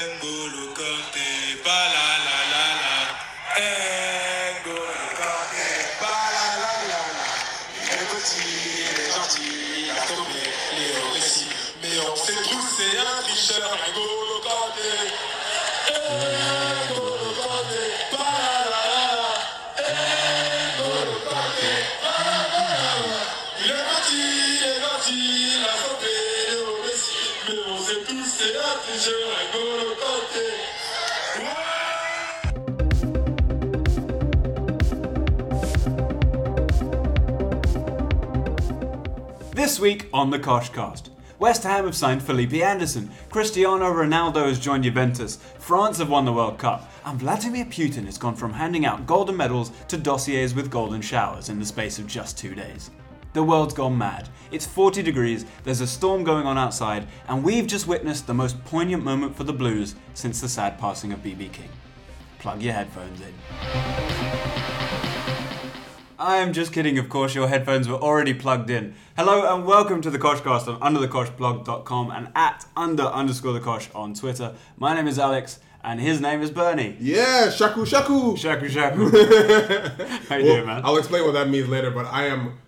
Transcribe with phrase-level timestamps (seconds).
[0.00, 0.39] N'Golo Kanté,
[39.52, 44.82] This week on the Coshcast, West Ham have signed Felipe Anderson, Cristiano Ronaldo has joined
[44.82, 49.06] Juventus, France have won the World Cup, and Vladimir Putin has gone from handing out
[49.06, 52.90] golden medals to dossiers with golden showers in the space of just two days.
[53.32, 54.28] The world's gone mad.
[54.50, 58.62] It's 40 degrees, there's a storm going on outside, and we've just witnessed the most
[58.64, 61.68] poignant moment for the Blues since the sad passing of BB King.
[62.40, 63.32] Plug your headphones in.
[66.18, 68.94] I am just kidding, of course, your headphones were already plugged in.
[69.16, 74.12] Hello and welcome to the Coshcast on underthecoshblog.com and at under underscore the Cosh on
[74.12, 74.56] Twitter.
[74.76, 76.96] My name is Alex and his name is Bernie.
[76.98, 78.36] Yeah, shaku shaku.
[78.36, 79.08] Shaku shaku.
[80.28, 80.82] How you doing, man?
[80.84, 82.58] I'll explain what that means later, but I am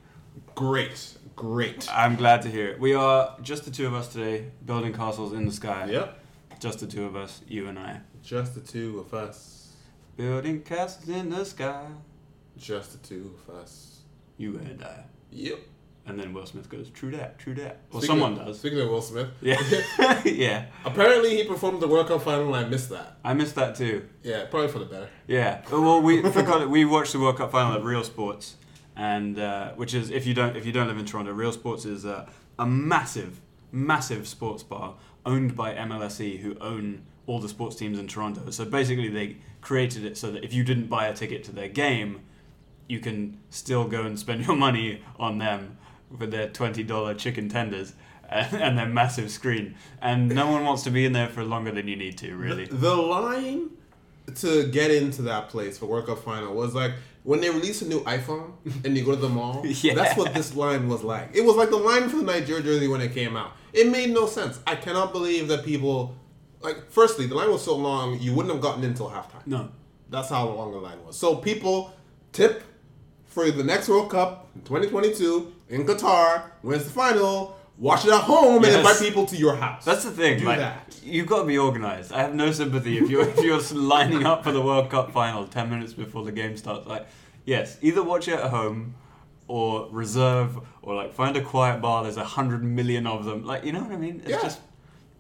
[0.55, 1.89] great, great.
[1.92, 2.81] I'm glad to hear it.
[2.81, 5.86] We are just the two of us today, building castles in the sky.
[5.91, 6.19] Yep,
[6.61, 8.00] Just the two of us, you and I.
[8.22, 9.73] just the two of us.
[10.17, 11.86] Building castles in the sky,
[12.56, 14.00] Just the two of us.
[14.36, 15.05] you and I.
[15.30, 15.58] Yep.
[16.05, 17.78] And then Will Smith goes, true that, true that.
[17.92, 18.58] Well, someone of- does.
[18.58, 19.56] Speaking of Will Smith, Yeah.
[20.25, 20.67] yeah.
[20.84, 23.19] apparently he performed the World Cup final and I missed that.
[23.25, 24.08] I missed that too.
[24.25, 25.08] Yeah, probably for the better.
[25.28, 25.62] Yeah.
[25.70, 26.69] Well, we forgot.
[26.69, 28.56] We watched the World Cup final at Real Sports,
[29.03, 31.84] and uh, which is if you don't if you don't live in Toronto, Real Sports
[31.84, 32.25] is uh,
[32.56, 33.41] a massive,
[33.72, 34.95] massive sports bar
[35.27, 38.48] owned by MLSE, who own all the sports teams in Toronto.
[38.50, 41.67] So basically, they created it so that if you didn't buy a ticket to their
[41.67, 42.20] game,
[42.86, 45.79] you can still go and spend your money on them
[46.17, 47.95] with their twenty dollar chicken tenders.
[48.30, 51.73] And and their massive screen, and no one wants to be in there for longer
[51.73, 52.35] than you need to.
[52.35, 53.70] Really, The, the line
[54.36, 56.92] to get into that place for World Cup final was like
[57.24, 58.52] when they release a new iPhone
[58.84, 59.64] and you go to the mall.
[59.66, 59.94] Yeah.
[59.94, 61.30] That's what this line was like.
[61.34, 63.52] It was like the line for the Nigeria jersey when it came out.
[63.72, 64.60] It made no sense.
[64.66, 66.14] I cannot believe that people
[66.61, 66.90] like.
[66.90, 69.46] Firstly, the line was so long you wouldn't have gotten in until halftime.
[69.46, 69.70] no.
[70.11, 71.16] That's how long the line was.
[71.16, 71.94] So people
[72.32, 72.62] tip
[73.24, 78.20] for the next World Cup in 2022 in Qatar, wins the final, watch it at
[78.22, 78.74] home, Yes.
[78.74, 79.84] and invite people to your house.
[79.84, 80.38] That's the thing.
[80.38, 80.76] Do like, that.
[81.02, 82.12] You've got to be organised.
[82.12, 83.60] I have no sympathy if you're if you're
[83.94, 86.86] lining up for the World Cup final ten minutes before the game starts.
[86.86, 87.06] Like,
[87.44, 88.94] yes, either watch it at home,
[89.48, 92.04] or reserve, or like find a quiet bar.
[92.04, 93.44] There's a hundred million of them.
[93.44, 94.20] Like, you know what I mean?
[94.24, 94.42] It's Yeah.
[94.42, 94.60] just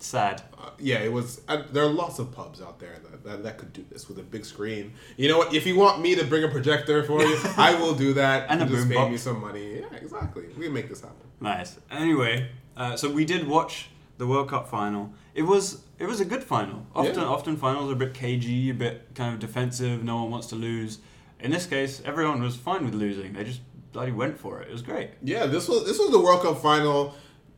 [0.04, 0.42] sad.
[0.58, 1.40] Uh, yeah, it was.
[1.48, 4.18] And there are lots of pubs out there that, that, that could do this with
[4.18, 4.92] a big screen.
[5.16, 5.54] You know what?
[5.54, 8.46] If you want me to bring a projector for you, I will do that.
[8.50, 9.10] And a just pay boombox.
[9.10, 9.80] me some money.
[9.80, 10.44] Yeah, exactly.
[10.56, 11.16] We can make this happen.
[11.40, 11.78] Nice.
[11.90, 15.12] Anyway, uh, so we did watch the World Cup final.
[15.34, 16.86] It was it was a good final.
[16.94, 17.24] Often Yeah.
[17.26, 20.02] often finals are a bit cagey, a bit kind of defensive.
[20.04, 20.98] No one wants to lose.
[21.40, 23.32] In this case, everyone was fine with losing.
[23.32, 23.60] They just
[23.92, 24.68] bloody went for it.
[24.68, 25.10] It was great.
[25.22, 27.14] Yeah, this was this was the World Cup final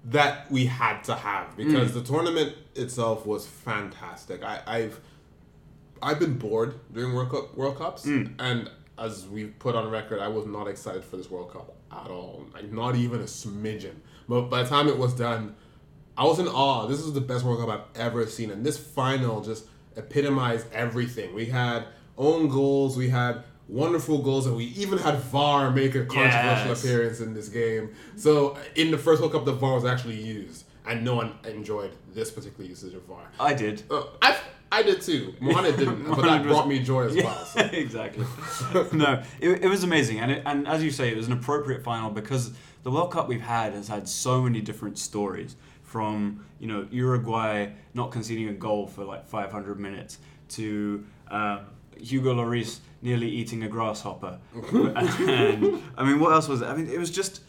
[0.06, 1.94] that we had to have because Mm.
[1.94, 4.42] the tournament itself was fantastic.
[4.42, 5.00] I, I've
[6.02, 8.34] I've been bored during World Cup World Cups, Mm.
[8.38, 12.10] and as we put on record, I was not excited for this World Cup at
[12.10, 12.44] all.
[12.52, 13.94] Like not even a smidgen.
[14.28, 15.54] But by the time it was done,
[16.16, 16.86] I was in awe.
[16.86, 19.66] This is the best World Cup I've ever seen, and this final just
[19.96, 21.34] epitomized everything.
[21.34, 21.86] We had
[22.18, 26.84] own goals, we had wonderful goals, and we even had VAR make a controversial Yes.
[26.84, 27.90] appearance in this game.
[28.16, 31.92] So in the first World Cup, the VAR was actually used, and no one enjoyed
[32.14, 33.30] this particular usage of VAR.
[33.40, 33.82] I did.
[33.90, 34.36] Uh, I
[34.72, 35.34] I did too.
[35.40, 37.44] Mohamed didn't, but that brought me joy as well.
[37.44, 37.60] So.
[37.72, 38.26] exactly.
[38.92, 41.82] no, it, it was amazing, and it, and as you say, it was an appropriate
[41.84, 42.52] final because
[42.82, 45.56] the World Cup we've had has had so many different stories.
[45.84, 50.18] From you know Uruguay not conceding a goal for like 500 minutes
[50.48, 51.60] to um,
[52.00, 54.38] Hugo Lloris nearly eating a grasshopper,
[54.72, 56.66] and I mean what else was it?
[56.66, 57.40] I mean it was just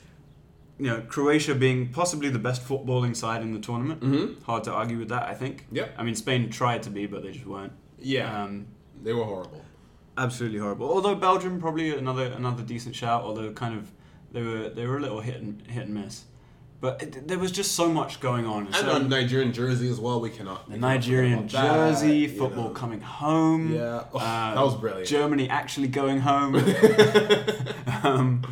[0.78, 4.02] you know Croatia being possibly the best footballing side in the tournament.
[4.02, 4.44] Mhm.
[4.44, 5.66] Hard to argue with that, I think.
[5.72, 5.96] Yep.
[5.98, 7.74] I mean Spain tried to be, but they just weren't.
[8.00, 8.68] Yeah, Um,
[9.02, 9.64] they were horrible.
[10.18, 10.90] absolutely horrible.
[10.90, 13.24] Although Belgium probably another another decent shout.
[13.24, 13.92] Although kind of
[14.32, 16.26] they were they were a little hit and hit and miss.
[16.82, 18.68] But it, there was just so much going on.
[18.68, 20.20] And So- a Nigerian jersey as well.
[20.20, 20.66] We cannot.
[20.68, 22.70] the we cannot forget Nigerian about that, jersey, you football know.
[22.72, 23.74] coming home.
[23.74, 25.08] Yeah, oh, uh, that was brilliant.
[25.08, 26.56] Germany actually going home.
[28.04, 28.44] um,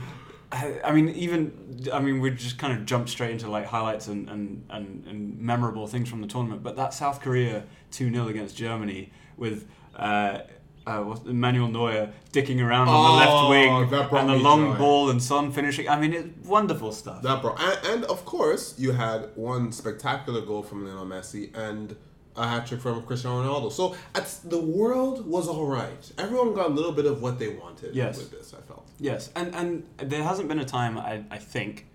[0.51, 4.07] I I mean, even I mean, we just kind of jumped straight into like highlights
[4.07, 6.63] and, and, and, and memorable things from the tournament.
[6.63, 10.39] But that South Korea two 0 against Germany with uh,
[10.85, 14.77] uh, what's- Manuel Neuer dicking around on the Oh, left wing and the long joy.
[14.77, 15.88] ball and Son finishing.
[15.88, 17.21] I mean, it's wonderful stuff.
[17.21, 21.95] That bro, and, and of course you had one spectacular goal from Lionel Messi and
[22.35, 23.71] a hat trick from Cristiano Ronaldo.
[23.71, 23.95] So
[24.44, 26.12] the world was all right.
[26.18, 28.18] Everyone got a little bit of what they wanted Yes.
[28.18, 28.53] with this.
[28.53, 28.88] I felt.
[29.00, 31.85] Yes, and and there hasn't been a time I, I think,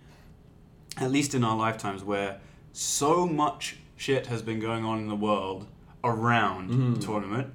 [0.96, 2.40] at least in our lifetimes, where
[2.73, 5.67] so much shit has been going on in the world
[6.05, 6.94] around Mm-hmm.
[6.94, 7.52] the tournament,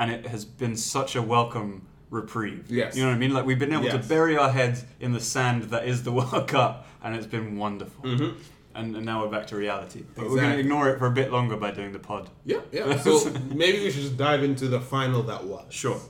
[0.00, 2.70] and it has been such a welcome reprieve.
[2.70, 2.96] Yes.
[2.96, 3.34] you know what I mean.
[3.34, 6.48] Like we've been able to bury our heads in the sand that is the World
[6.48, 8.04] Cup, and it's been wonderful.
[8.04, 8.38] Mm-hmm.
[8.74, 10.04] And, and now we're back to reality.
[10.14, 12.30] But we're going to ignore it for a bit longer by doing the pod.
[12.44, 12.96] Yeah, yeah.
[13.02, 15.66] So maybe we should just dive into the final that was.
[15.72, 16.00] Sure.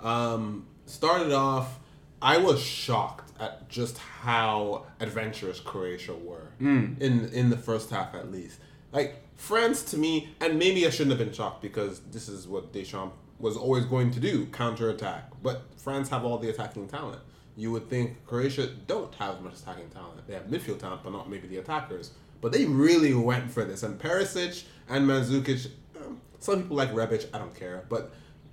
[0.00, 1.80] Um, started off,
[2.22, 8.30] I was shocked at just how adventurous Croatia were in in the first half, at
[8.30, 8.60] least.
[8.92, 12.72] Like France, to me, and maybe I shouldn't have been shocked because this is what
[12.72, 15.30] Deschamps was always going to do: counterattack.
[15.42, 17.20] But France have all the attacking talent.
[17.56, 20.26] You would think Croatia don't have much attacking talent.
[20.26, 22.12] They have midfield talent, but not maybe the attackers.
[22.40, 23.82] But they really went for this.
[23.82, 27.84] And Perisic and Mandzukic, um, some people like Rebic, I don't care.
[27.88, 28.12] But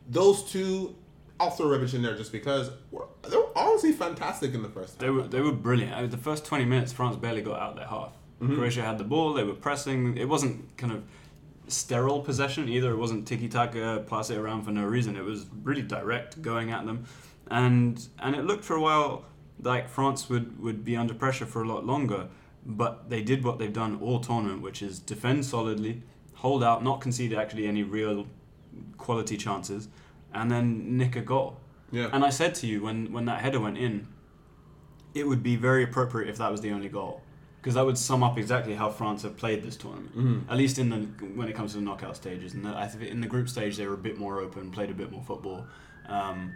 [0.09, 0.95] those two,
[1.39, 4.93] I'll throw Rebic in there just because were, they were honestly fantastic in the first
[4.93, 4.99] half.
[4.99, 5.93] They were they were brilliant.
[5.93, 8.13] I mean, the first twenty minutes, France barely got out their half.
[8.39, 9.33] Croatia had the ball.
[9.33, 10.17] They were pressing.
[10.17, 11.03] It wasn't kind of
[11.73, 12.91] sterile possession either.
[12.91, 15.15] It wasn't tiki taka, pass it around for no reason.
[15.15, 17.05] It was really direct, going at them,
[17.49, 19.25] and and it looked for a while
[19.61, 22.27] like France would would be under pressure for a lot longer.
[22.65, 26.01] But they did what they've done all tournament, which is defend solidly,
[26.35, 28.25] hold out, not concede actually any real
[28.97, 29.89] quality chances,
[30.33, 31.57] and then nick a goal.
[31.91, 32.09] Yeah.
[32.11, 34.07] And I said to you when, when that header went in,
[35.13, 37.21] it would be very appropriate if that was the only goal.
[37.63, 40.17] Because that would sum up exactly how France have played this tournament.
[40.17, 40.51] Mm-hmm.
[40.51, 42.53] At least in the when it comes to the knockout stages.
[42.53, 44.93] And I think in the group stage they were a bit more open, played a
[44.93, 45.65] bit more football.
[46.07, 46.55] Um,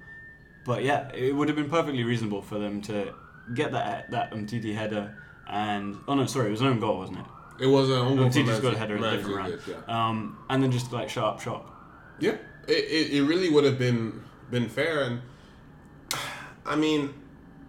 [0.66, 3.14] but yeah, it would have been perfectly reasonable for them to
[3.54, 5.16] get that that Umtiti header
[5.50, 7.26] and oh no, sorry, it was an own goal, wasn't it?
[7.60, 9.60] It was an own goal Umtiti's got a header in a different round.
[9.68, 9.76] Yeah.
[9.88, 11.74] Um, and then just like shut up shop.
[12.20, 12.38] Yeah,
[12.68, 15.22] it, it, it really would have been been fair, and
[16.66, 17.14] I mean,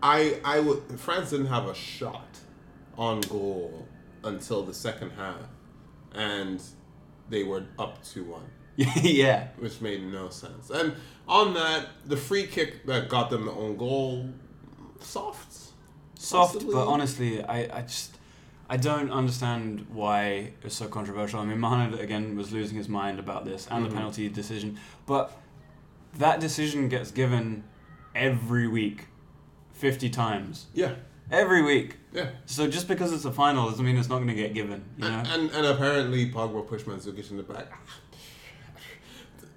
[0.03, 2.28] I I would France didn't have a shot
[2.99, 3.87] on goal
[4.25, 5.41] until the second half,
[6.15, 6.61] and
[7.31, 9.49] they were up two one, yeah.
[9.59, 10.69] which made no sense.
[10.71, 10.95] And
[11.27, 14.29] on that, the free kick that got them the own goal,
[15.01, 15.53] soft,
[16.19, 16.75] soft, Possibly.
[16.75, 18.17] but honestly, I, I just
[18.69, 21.41] I don't understand why it's so controversial.
[21.41, 23.89] I mean, Mohamed again was losing his mind about this and Mhm.
[23.91, 25.33] the penalty decision, but
[26.19, 27.63] that decision gets given
[28.15, 29.07] every week,
[29.73, 30.95] fifty times Yeah,
[31.31, 31.97] every week.
[32.13, 32.31] yeah.
[32.47, 34.85] So just because it's a final doesn't mean it's not going to get given.
[34.97, 37.71] You know, And, and apparently Pogba pushed Mandzukic in the back.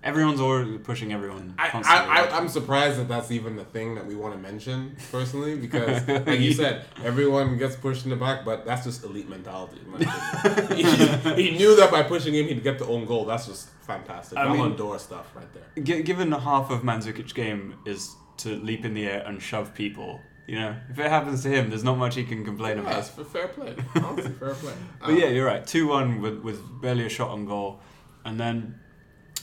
[0.03, 1.53] everyone's already pushing everyone.
[1.59, 2.09] I, constantly.
[2.11, 5.55] I, I, I'm surprised that that's even the thing that we want to mention personally
[5.55, 9.77] because, like you said, everyone gets pushed in the back, but that's just elite mentality.
[9.85, 11.35] in my opinion.
[11.37, 13.25] he, he knew that by pushing him, he'd get the own goal.
[13.25, 14.37] That's just fantastic.
[14.37, 15.83] I mean- d'Or stuff right there.
[15.83, 20.19] Gi- given half of Mandzukic's game is to leap in the air and shove people.
[20.47, 22.99] You know, if it happens to him, there's not much he can complain Yeah, about.
[22.99, 23.75] it's for fair play.
[23.95, 24.73] Honestly, fair play.
[24.99, 25.65] But yeah, um, you're right.
[25.65, 27.79] Two one with with barely a shot on goal,
[28.25, 28.79] and then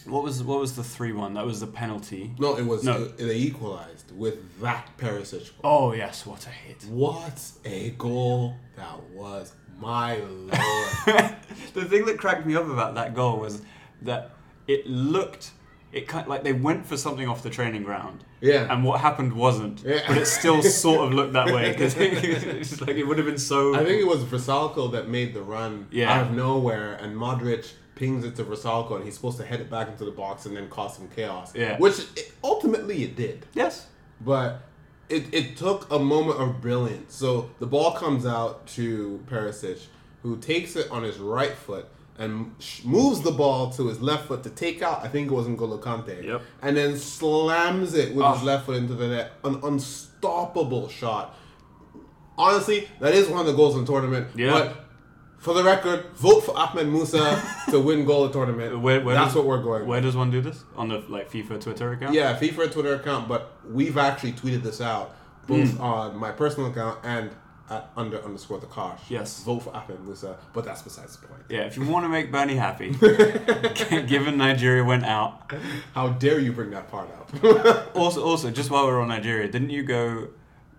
[0.04, 1.34] what was what was the three one?
[1.34, 2.32] That was the penalty.
[2.38, 3.04] no, it was No.
[3.06, 5.88] they equalized with that Perisic goal.
[5.90, 6.84] Oh yes, what a hit!
[6.84, 9.52] What a goal that was!
[9.80, 11.36] My lord.
[11.74, 13.62] the thing that cracked me up about that goal was
[14.02, 14.32] that
[14.66, 15.52] it looked
[15.92, 18.24] it kind like they went for something off the training ground.
[18.40, 18.72] Yeah.
[18.72, 20.00] And what happened wasn't, Yeah.
[20.06, 23.38] but it still sort of looked that way because it's like it would have been
[23.38, 23.74] so.
[23.74, 26.12] I think it was Vrsaljko that made the run Yeah.
[26.12, 29.70] out of nowhere, and Modric pings it to Vrsaljko, and he's supposed to head it
[29.70, 31.54] back into the box and then cause some chaos.
[31.54, 31.78] Yeah.
[31.78, 33.88] Which it, ultimately it did, yes.
[34.20, 34.62] but
[35.08, 37.14] it, it took a moment of brilliance.
[37.14, 39.86] So the ball comes out to Perisic,
[40.22, 42.52] who takes it on his right foot and
[42.84, 45.04] moves the ball to his left foot to take out.
[45.04, 46.24] I think it was N'Golo Kante.
[46.24, 46.42] Yep.
[46.62, 48.44] And then slams it with his Oh.
[48.44, 49.32] left foot into the net.
[49.44, 51.34] An unstoppable shot
[52.36, 54.28] honestly, that is one of the goals in the tournament.
[54.36, 54.50] Yeah.
[54.52, 54.84] But
[55.38, 58.78] for the record, vote for Ahmed Musa to win goal of the tournament.
[58.80, 59.86] Where, where That's does, what we're going.
[59.86, 62.14] Where does one do this on the like FIFA Twitter account?
[62.14, 65.14] Yeah, FIFA Twitter account, but we've actually tweeted this out
[65.48, 65.80] both Hmm.
[65.82, 67.30] on my personal account and
[67.96, 69.00] under underscore the Cosh.
[69.10, 69.42] Yes.
[69.44, 71.42] Vote for Ahmed Musa, but that's besides the point.
[71.48, 72.90] Yeah, if you want to make Bernie happy,
[74.06, 75.52] given Nigeria went out.
[75.94, 77.28] How dare you bring that part up?
[77.94, 80.28] Also, also, just while we're on Nigeria, didn't you go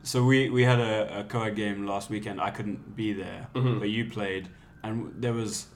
[0.03, 2.39] so we we had a, a co-ed game last weekend.
[2.41, 3.79] I couldn't be there, Mhm.
[3.79, 4.50] but you played,
[4.84, 5.67] and there was.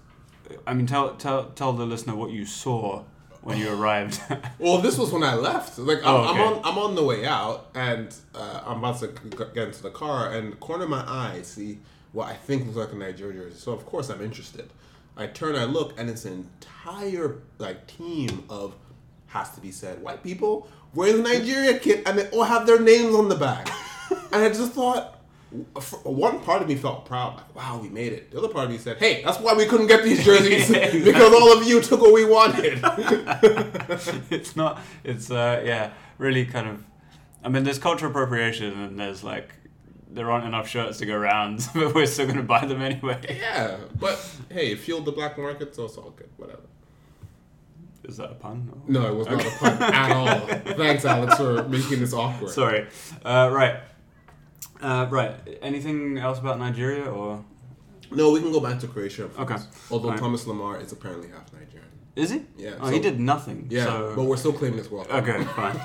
[0.66, 3.04] I mean, tell tell tell the listener what you saw
[3.44, 4.20] when you arrived.
[4.60, 5.78] Well, this was when I left.
[5.78, 6.42] Like I'm, Oh, okay.
[6.42, 9.08] I'm on I'm on the way out, and uh, I'm about to
[9.54, 11.80] get into the car, and corner of my eye see
[12.14, 13.58] what I think looks like a Nigeria jersey.
[13.60, 14.70] So of course I'm interested.
[15.18, 18.76] I turn, I look, and it's an entire like team of
[19.28, 22.80] has to be said white people wearing the Nigeria kit, and they all have their
[22.80, 23.70] names on the back.
[24.32, 25.20] and I just thought.
[26.04, 28.32] One part of me felt proud, like, wow, we made it.
[28.32, 30.68] The other part of me said, hey, that's why we couldn't get these jerseys
[31.04, 32.80] because all of you took what we wanted.
[34.32, 34.80] it's not.
[35.04, 36.84] It's uh yeah, really kind of.
[37.44, 39.54] I mean, there's cultural appropriation, and there's like
[40.10, 43.20] there aren't enough shirts to go around, but we're still gonna buy them anyway.
[43.40, 44.18] Yeah, but
[44.50, 46.30] hey, it fueled the black market, so it's all good.
[46.38, 46.62] Whatever.
[48.06, 48.70] Is that a pun?
[48.72, 50.76] or- No, it was not a pun at all.
[50.76, 52.50] Thanks, Alex, for making this awkward.
[52.52, 52.86] Sorry.
[53.24, 53.78] Uh, right.
[54.84, 55.34] Uh, right.
[55.62, 57.44] Anything else about Nigeria or
[58.12, 59.30] No, we can go back to Croatia.
[59.40, 59.56] Okay.
[59.90, 60.20] Although Alright.
[60.20, 61.90] Thomas Lemar is apparently half Nigerian.
[62.16, 62.42] is he?
[62.58, 63.68] Yeah, Oh, so- he did nothing.
[63.70, 64.14] Yeah, So...
[64.16, 65.08] but we're still claiming this world.
[65.10, 65.78] Okay, fine.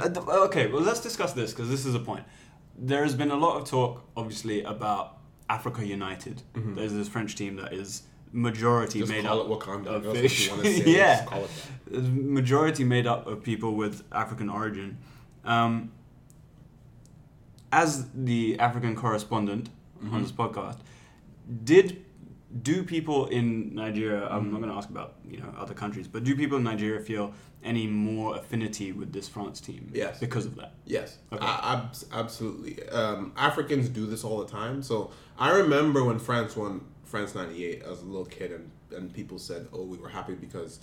[0.00, 2.24] Uh, okay, well, let's discuss this because this is a point.
[2.78, 6.42] There has been a lot of talk, obviously, about Africa United.
[6.54, 8.02] There's this French team that is
[8.32, 9.12] majority Mm-hmm.
[9.12, 10.46] Just made up of fish.
[10.46, 10.90] you want to say.
[10.96, 11.50] yeah, Just call it
[11.90, 12.02] that.
[12.02, 14.98] Majority made up of people with African origin.
[15.44, 15.92] Um,
[17.72, 19.70] as the African correspondent
[20.02, 20.14] Mm-hmm.
[20.16, 20.78] on this podcast,
[21.64, 22.04] did
[22.62, 24.26] do people in Nigeria?
[24.28, 27.00] I'm not going to ask about you know other countries, but do people in Nigeria
[27.00, 29.90] feel any more affinity with this France team?
[29.94, 30.18] Yes.
[30.18, 30.72] because of that.
[30.86, 31.44] Yes, Okay.
[31.46, 32.82] I, abs- absolutely.
[32.88, 34.82] Um, Africans do this all the time.
[34.82, 39.38] So I remember when France won France '98 as a little kid, and, and people
[39.38, 40.80] said, "Oh, we were happy because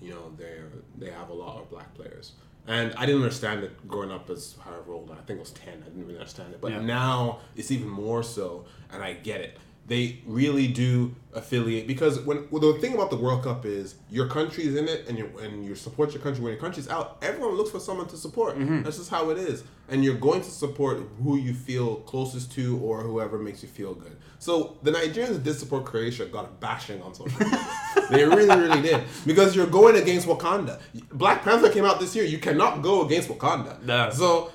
[0.00, 0.54] you know they
[0.96, 2.32] they have a lot of black players."
[2.66, 5.10] And I didn't understand it growing up as however old.
[5.10, 5.82] I think I was ten.
[5.82, 6.80] I didn't really understand it, but Yeah.
[6.80, 9.58] now it's even more so, and I get it.
[9.90, 14.28] They really do affiliate because when well, the thing about the World Cup is your
[14.28, 17.18] country's in it and you and you support your country when your country's out.
[17.22, 18.56] Everyone looks for someone to support.
[18.56, 18.84] Mm-hmm.
[18.84, 22.78] That's just how it is, and you're going to support who you feel closest to
[22.78, 24.16] or whoever makes you feel good.
[24.38, 27.66] So the Nigerians that did support Croatia got a bashing on social media.
[28.10, 30.80] they really, really did because you're going against Wakanda.
[31.10, 32.24] Black Panther came out this year.
[32.24, 33.82] You cannot go against Wakanda.
[33.82, 34.10] No.
[34.10, 34.52] So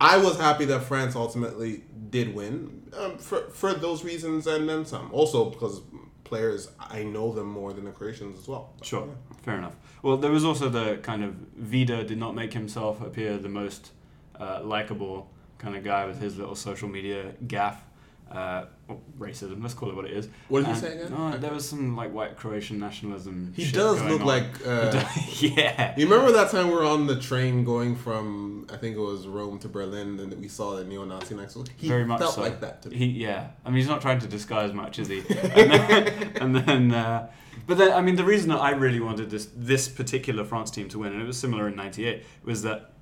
[0.00, 4.84] I was happy that France ultimately did win um, for for those reasons and then
[4.84, 5.10] some.
[5.12, 5.82] Also because
[6.24, 8.72] players I know them more than the Croatians as well.
[8.82, 9.08] Sure,
[9.42, 9.76] fair enough.
[10.02, 13.92] Well, there was also the kind of Vida did not make himself appear the most
[14.38, 17.82] uh, likable kind of guy with his little social media gaff.
[18.30, 20.28] Uh, well, racism, let's call it what it is.
[20.48, 21.10] What did he say again?
[21.12, 23.54] No, there was some like white Croatian nationalism.
[23.56, 24.26] He does look on.
[24.26, 24.66] like.
[24.66, 25.94] Uh, does- yeah.
[25.96, 29.26] You remember that time we were on the train going from I think it was
[29.26, 32.42] Rome to Berlin, and we saw the neo-Nazi next to He Very much felt so.
[32.42, 32.96] like that to me.
[32.96, 33.48] He, yeah.
[33.64, 35.20] I mean, he's not trying to disguise much, is he?
[35.30, 37.30] And then, and then uh,
[37.66, 40.88] but then, I mean, the reason that I really wanted this this particular France team
[40.90, 42.92] to win, and it was similar in '98, was that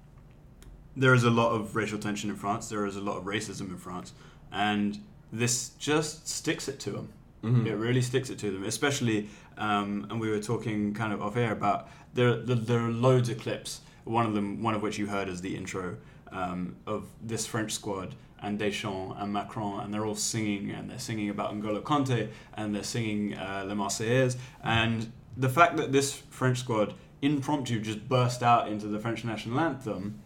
[0.96, 2.68] there is a lot of racial tension in France.
[2.68, 4.12] There is a lot of racism in France,
[4.52, 4.98] and
[5.32, 7.12] this just sticks it to them.
[7.42, 7.66] Mm-hmm.
[7.66, 9.28] It really sticks it to them, especially.
[9.58, 12.36] Um, and we were talking kind of off air about there.
[12.36, 13.80] There, there are loads of clips.
[14.04, 15.96] One of them, one of which you heard, is the intro
[16.32, 20.98] um, of this French squad and Deschamps and Macron, and they're all singing, and they're
[20.98, 26.12] singing about N'Golo Kante, and they're singing uh, Le Marseillaise, and the fact that this
[26.12, 30.20] French squad impromptu just burst out into the French national anthem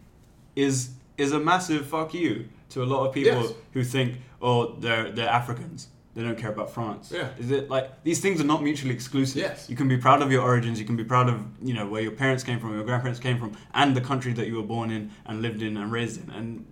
[0.55, 3.53] is is a massive fuck you to a lot of people Yes.
[3.73, 5.87] who think, oh, they're they're Africans.
[6.13, 7.09] They don't care about France.
[7.13, 7.29] Yeah.
[7.39, 9.37] Is it like these things are not mutually exclusive?
[9.41, 9.69] Yes.
[9.69, 10.77] You can be proud of your origins.
[10.79, 13.37] You can be proud of you know where your parents came from, your grandparents came
[13.39, 16.29] from, and the country that you were born in and lived in and raised in.
[16.31, 16.65] And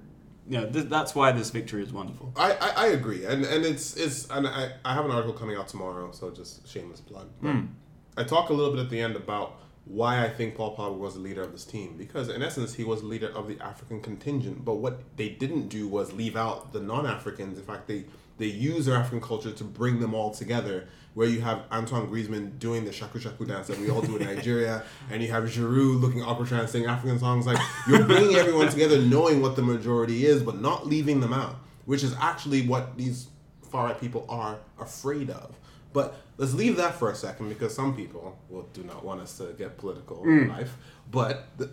[0.50, 2.34] you know th- that's why this victory is wonderful.
[2.36, 5.56] I, I, I agree, and and it's it's and I, I have an article coming
[5.56, 7.28] out tomorrow, so just shameless plug.
[7.42, 7.66] But Hmm.
[8.18, 9.56] I talk a little bit at the end about
[9.90, 12.84] why I think Paul Pogba was the leader of this team because in essence he
[12.84, 14.64] was the leader of the African contingent.
[14.64, 17.58] But what they didn't do was leave out the non-Africans.
[17.58, 18.06] In fact, they
[18.38, 20.88] they use their African culture to bring them all together.
[21.16, 24.26] Where you have Antoine Griezmann doing the shaku shaku dance that we all do in
[24.36, 27.48] Nigeria, and you have Giroud looking trying to sing African songs.
[27.48, 31.56] Like you're bringing everyone together, knowing what the majority is, but not leaving them out,
[31.86, 33.28] which is actually what these
[33.64, 35.56] far right people are afraid of.
[35.92, 39.38] But let's leave that for a second because some people will do not want us
[39.38, 40.50] to get political in mm.
[40.50, 40.76] life.
[41.10, 41.72] But th-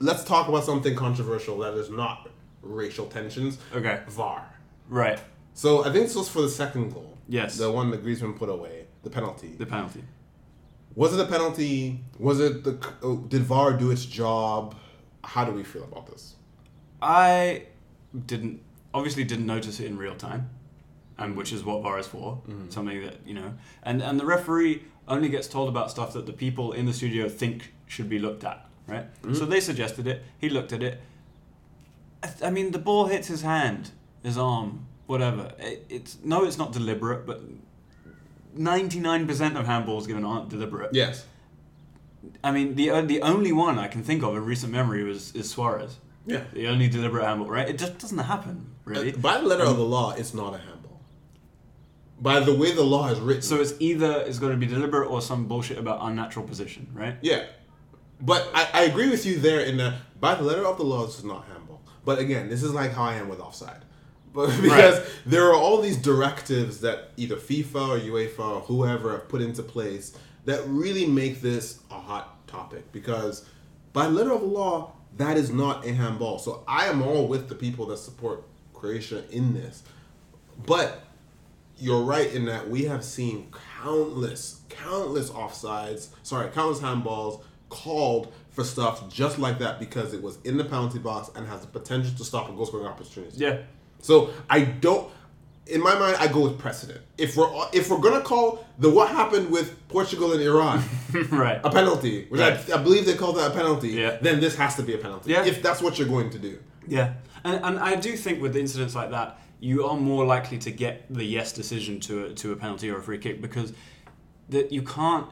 [0.00, 2.28] let's talk about something controversial that is not
[2.62, 3.58] racial tensions.
[3.74, 4.00] Okay.
[4.08, 4.44] VAR.
[4.88, 5.20] Right.
[5.54, 7.16] So I think this was for the second goal.
[7.28, 7.56] Yes.
[7.56, 9.54] The one that Griezmann put away, the penalty.
[9.56, 10.04] The penalty.
[10.94, 12.00] Was it a penalty?
[12.18, 12.78] Was it the?
[13.02, 14.76] oh, Did VAR do its job?
[15.22, 16.34] How do we feel about this?
[17.00, 17.64] I
[18.26, 18.60] didn't
[18.92, 20.50] obviously didn't notice it in real time,
[21.18, 22.40] and which is what VAR is for.
[22.68, 26.32] Something that you know, and and the referee only gets told about stuff that the
[26.32, 29.06] people in the studio think should be looked at, right?
[29.32, 30.22] So they suggested it.
[30.38, 31.00] He looked at it.
[32.22, 33.90] I, th- I mean, the ball hits his hand,
[34.22, 35.52] his arm, whatever.
[35.58, 37.42] It, it's no, it's not deliberate, but
[38.54, 40.94] ninety nine percent of handballs given aren't deliberate.
[40.94, 41.26] Yes.
[42.42, 45.34] I mean, the uh, the only one I can think of in recent memory was
[45.34, 45.96] is Suarez.
[46.26, 46.44] Yeah.
[46.54, 47.68] The only deliberate handball, right?
[47.68, 49.12] It just doesn't happen, really.
[49.12, 50.73] Uh, By the letter of the law, it's not a handball.
[52.20, 53.42] By the way the law is written.
[53.42, 57.16] so it's either it's going to be deliberate or some bullshit about unnatural position, right?
[57.20, 57.44] Yeah.
[58.20, 61.04] But I, I agree with you there in that by the letter of the law,
[61.04, 61.82] this is not handball.
[62.04, 63.82] But again, this is like how I am with offside.
[64.32, 69.28] But because there are all these directives that either FIFA or UEFA or whoever have
[69.28, 72.90] put into place that really make this a hot topic.
[72.92, 73.48] Because
[73.92, 76.38] by letter of the law, that is not a handball.
[76.38, 79.82] So I am all with the people that support Croatia in this.
[80.66, 81.03] But
[81.78, 83.52] you're right in that we have seen
[83.82, 90.38] countless, countless offsides, sorry, countless handballs called for stuff just like that because it was
[90.44, 93.36] in the penalty box and has the potential to stop a goal scoring opportunity.
[93.36, 93.58] Yeah.
[94.00, 95.10] So I don't.
[95.66, 97.00] In my mind, I go with precedent.
[97.16, 100.84] If we're if we're gonna call the what happened with Portugal and Iran
[101.30, 101.58] right.
[101.64, 102.70] a penalty, which Right.
[102.70, 104.18] I, I believe they called that a penalty, Yeah.
[104.20, 105.32] then this has to be a penalty.
[105.32, 105.44] Yeah.
[105.46, 106.58] If that's what you're going to do.
[106.86, 107.14] Yeah,
[107.44, 111.12] and, and I do think with incidents like that, you are more likely to get
[111.12, 113.72] the yes decision to a, to a penalty or a free kick because
[114.48, 115.26] that you can't.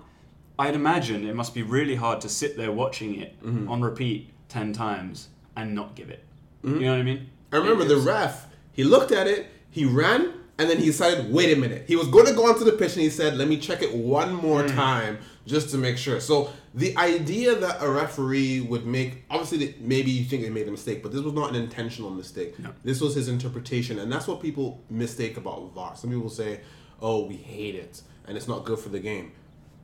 [0.59, 3.69] I'd imagine it must be really hard to sit there watching it Mm-hmm.
[3.69, 6.25] on repeat ten times and not give it.
[6.62, 7.29] You know what I mean?
[7.52, 8.47] I remember the ref.
[8.73, 11.85] He looked at it, he ran, and then he decided, wait a minute.
[11.88, 13.92] He was going to go onto the pitch and he said, let me check it
[13.95, 14.75] one more Hmm.
[14.76, 16.21] time just to make sure.
[16.21, 20.71] So the idea that a referee would make, obviously, maybe you think they made a
[20.71, 22.59] mistake, but this was not an intentional mistake.
[22.59, 22.71] No.
[22.85, 25.97] This was his interpretation, and that's what people mistake about VAR.
[25.97, 26.61] Some people say,
[27.00, 29.33] oh, we hate it, and it's not good for the game.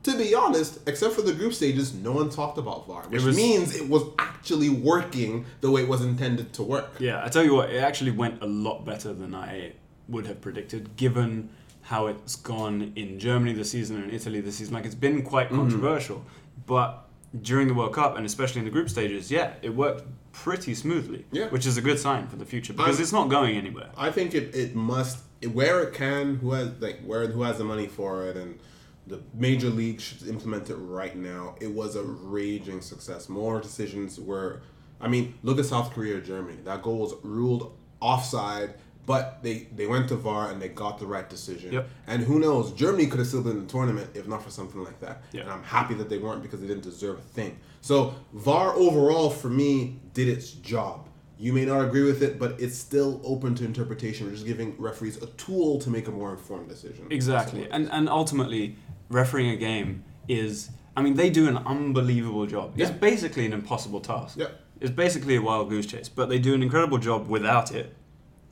[0.03, 3.35] To be honest, except for the group stages, no one talked about VAR, which was-
[3.35, 6.91] means it was actually working the way it was intended to work.
[6.99, 9.73] Yeah, I tell you what, it actually went a lot better than I
[10.09, 11.49] would have predicted, given
[11.81, 14.73] how it's gone in Germany this season and Italy this season.
[14.73, 15.57] Like it's been quite Mm-hmm.
[15.61, 16.23] controversial,
[16.65, 17.05] but
[17.41, 21.25] during the World Cup and especially in the group stages, yeah, it worked pretty smoothly.
[21.31, 21.47] Yeah.
[21.49, 23.89] which is a good sign for the future because I'm- it's not going anywhere.
[23.97, 25.19] I think it, it must
[25.53, 28.59] where it can who has like where who has the money for it and
[29.07, 31.55] the major league should implement it right now.
[31.59, 33.27] It was a raging success.
[33.29, 34.61] More decisions were
[35.01, 36.57] I mean, look at South Korea Germany.
[36.65, 38.75] That goal was ruled offside,
[39.09, 41.73] but they they went to VAR and they got the right decision.
[41.73, 41.89] Yep.
[42.05, 44.83] And who knows, Germany could have still been in the tournament if not for something
[44.83, 45.23] like that.
[45.31, 45.41] Yeah.
[45.41, 47.57] And I'm happy that they weren't because they didn't deserve a thing.
[47.81, 51.09] So VAR overall for me did its job.
[51.39, 54.27] You may not agree with it, but it's still open to interpretation.
[54.27, 57.07] We're just giving referees a tool to make a more informed decision.
[57.09, 58.75] Exactly, and and ultimately,
[59.09, 60.69] refereeing a game is.
[60.97, 62.73] I mean, they do an unbelievable job.
[62.77, 64.37] It's basically an impossible task.
[64.37, 64.49] Yeah.
[64.81, 67.95] It's basically a wild goose chase, but they do an incredible job without it,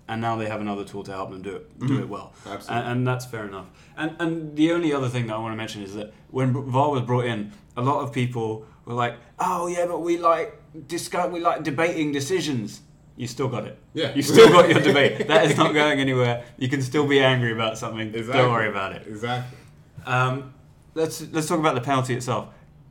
[0.08, 2.34] and now they have another tool to help them do it do it well.
[2.40, 2.50] Mm-hmm.
[2.50, 2.82] Absolutely.
[2.82, 3.68] And, and that's fair enough.
[3.98, 6.92] And and the only other thing that I want to mention is that when VAR
[6.92, 11.32] was brought in, a lot of people were like, "Oh yeah, but we like discuss,
[11.32, 12.82] we like debating decisions."
[13.18, 13.80] You still got it.
[13.96, 14.14] Yeah.
[14.14, 15.28] You still got your debate.
[15.28, 16.46] That is not going anywhere.
[16.58, 18.10] You can still be angry about something.
[18.10, 18.34] Exactly.
[18.34, 19.08] Don't worry about it.
[19.08, 19.58] Exactly.
[20.06, 20.54] Um,
[20.94, 22.50] let's let's talk about the penalty itself.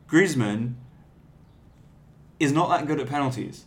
[0.09, 0.75] Griezmann
[2.39, 3.65] is not that good at penalties,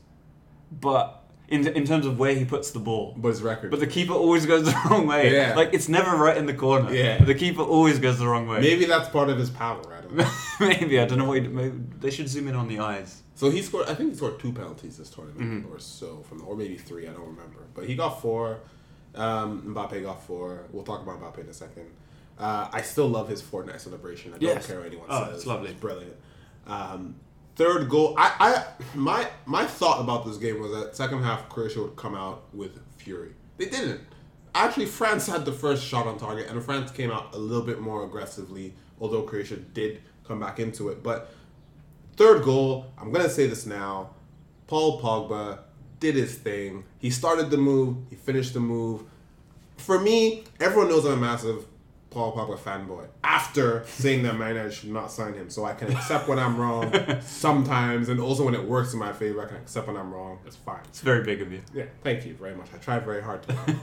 [0.71, 1.18] but
[1.49, 3.13] in in terms of where he puts the ball.
[3.17, 3.71] But his record.
[3.71, 5.33] But the keeper always goes the wrong way.
[5.33, 5.55] Yeah.
[5.55, 6.93] Like it's never right in the corner.
[6.93, 7.23] Yeah.
[7.23, 8.59] The keeper always goes the wrong way.
[8.62, 9.81] maybe that's part of his power.
[9.97, 10.31] I don't know.
[10.59, 11.41] maybe I don't know what.
[11.41, 13.21] He, maybe they should zoom in on the eyes.
[13.35, 13.88] So he scored.
[13.88, 15.73] I think he scored two penalties this tournament, Mm-hmm.
[15.73, 17.07] or so from, or maybe three.
[17.07, 17.59] I don't remember.
[17.73, 18.59] But he got four.
[19.15, 20.65] Um, Mbappe got four.
[20.71, 21.88] We'll talk about Mbappe in a second.
[22.38, 24.33] Uh, I still love his Fortnite celebration.
[24.33, 25.35] I don't care what anyone Oh, says.
[25.38, 25.71] it's lovely.
[25.71, 26.15] It's brilliant.
[26.67, 27.15] Um,
[27.60, 28.15] third goal.
[28.17, 32.15] I, I my my thought about this game was that second half Croatia would come
[32.15, 33.34] out with fury.
[33.58, 34.02] They didn't.
[34.56, 37.80] Actually, France had the first shot on target, and France came out a little bit
[37.80, 38.74] more aggressively.
[39.00, 41.32] Although Croatia did come back into it, but
[42.19, 44.10] Third goal, I'm gonna say this now.
[44.67, 45.60] Paul Pogba
[46.02, 46.84] did his thing.
[46.98, 49.04] He started the move, he finished the move.
[49.78, 51.65] For me, everyone knows I'm a massive
[52.10, 53.08] Paul Pogba fanboy.
[53.24, 56.58] After saying that Man United should not sign him, so I can accept when I'm
[56.58, 60.12] wrong sometimes, and also when it works in my favor, I can accept when I'm
[60.12, 60.39] wrong.
[60.45, 60.82] It's fine.
[60.86, 61.62] It's very big of you.
[61.74, 62.67] Yeah, thank you very much.
[62.74, 63.76] I tried very hard to.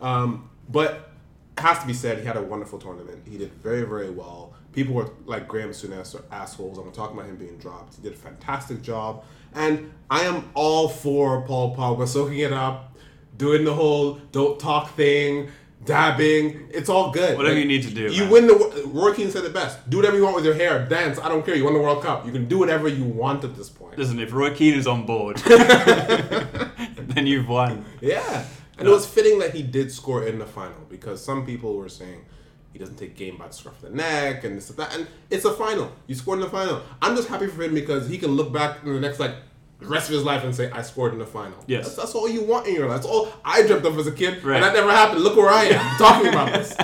[0.00, 1.10] um, but
[1.56, 3.22] it has to be said, he had a wonderful tournament.
[3.28, 4.54] He did very, very well.
[4.72, 6.78] People were like Graham Souness are assholes.
[6.78, 7.96] I'm talking about him being dropped.
[7.96, 12.96] He did a fantastic job, and I am all for Paul Pogba soaking it up,
[13.38, 15.48] doing the whole don't talk thing,
[15.86, 16.68] dabbing.
[16.70, 17.36] It's all good.
[17.38, 18.30] Whatever you need to do, You man.
[18.32, 18.82] win the.
[18.86, 19.88] Roy Keane said it best.
[19.88, 20.84] Do whatever you want with your hair.
[20.86, 21.18] Dance.
[21.18, 21.54] I don't care.
[21.54, 22.26] You won the World Cup.
[22.26, 23.96] You can do whatever you want at this point.
[23.96, 27.84] Listen, if Roy Keane is on board, then you've won.
[28.00, 28.44] Yeah.
[28.78, 31.88] And it was fitting that he did score in the final because some people were
[31.88, 32.24] saying
[32.72, 34.94] he doesn't take game by the scruff of the neck and this and that.
[34.94, 35.90] And it's a final.
[36.06, 36.82] You scored in the final.
[37.00, 39.34] I'm just happy for him because he can look back in the next like
[39.78, 41.62] the rest of his life and say, I scored in the final.
[41.66, 41.84] Yes.
[41.84, 43.02] That's, that's all you want in your life.
[43.02, 44.42] That's all I dreamt of as a kid.
[44.42, 44.56] Right.
[44.56, 45.22] And that never happened.
[45.22, 46.74] Look where I am talking about this.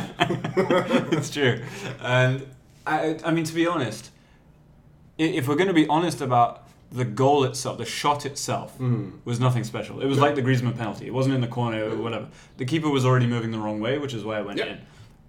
[1.13, 1.63] it's true.
[2.01, 2.47] And
[2.87, 4.11] I, I mean, to be honest,
[5.17, 9.17] if we're going to be honest about the goal itself, the shot itself mm-hmm.
[9.25, 10.03] was nothing special.
[10.03, 11.07] It was like the Griezmann penalty.
[11.07, 12.03] It wasn't in the corner or mm-hmm.
[12.03, 12.29] whatever.
[12.59, 14.67] The keeper was already moving the wrong way, which is why it went Yeah.
[14.67, 14.79] in.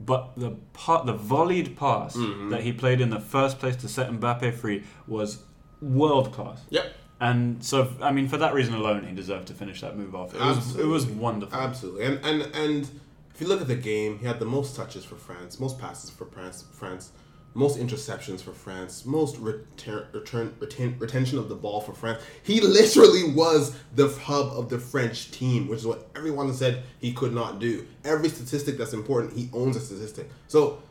[0.02, 2.50] But the part, the volleyed pass mm-hmm.
[2.50, 5.44] that he played in the first place to set Mbappe free was
[5.82, 6.62] world class.
[6.70, 6.94] Yep.
[7.24, 10.36] And so, I mean, for that reason alone, he deserved to finish that move off.
[10.36, 11.58] It was, it was wonderful.
[11.58, 12.04] Absolutely.
[12.04, 12.90] And and and
[13.34, 16.10] if you look at the game, he had the most touches for France, most passes
[16.10, 17.14] for France, France,
[17.54, 22.22] most interceptions for France, most return, return retain, retention of the ball for France.
[22.44, 27.14] He literally was the hub of the French team, which is what everyone said he
[27.14, 27.88] could not do.
[28.04, 30.30] Every statistic that's important, he owns a statistic.
[30.50, 30.84] So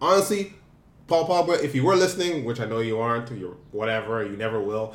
[0.00, 0.54] honestly,
[1.08, 4.60] Paul Pogba, if you were listening, which I know you aren't, you're whatever, you never
[4.60, 4.94] will.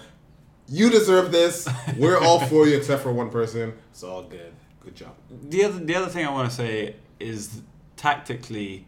[0.68, 1.68] You deserve this.
[1.98, 3.74] We're all for you except for one person.
[3.92, 4.54] It's all good.
[4.84, 5.16] Good job.
[5.30, 7.62] the other the other thing I want to say is
[7.96, 8.86] tactically,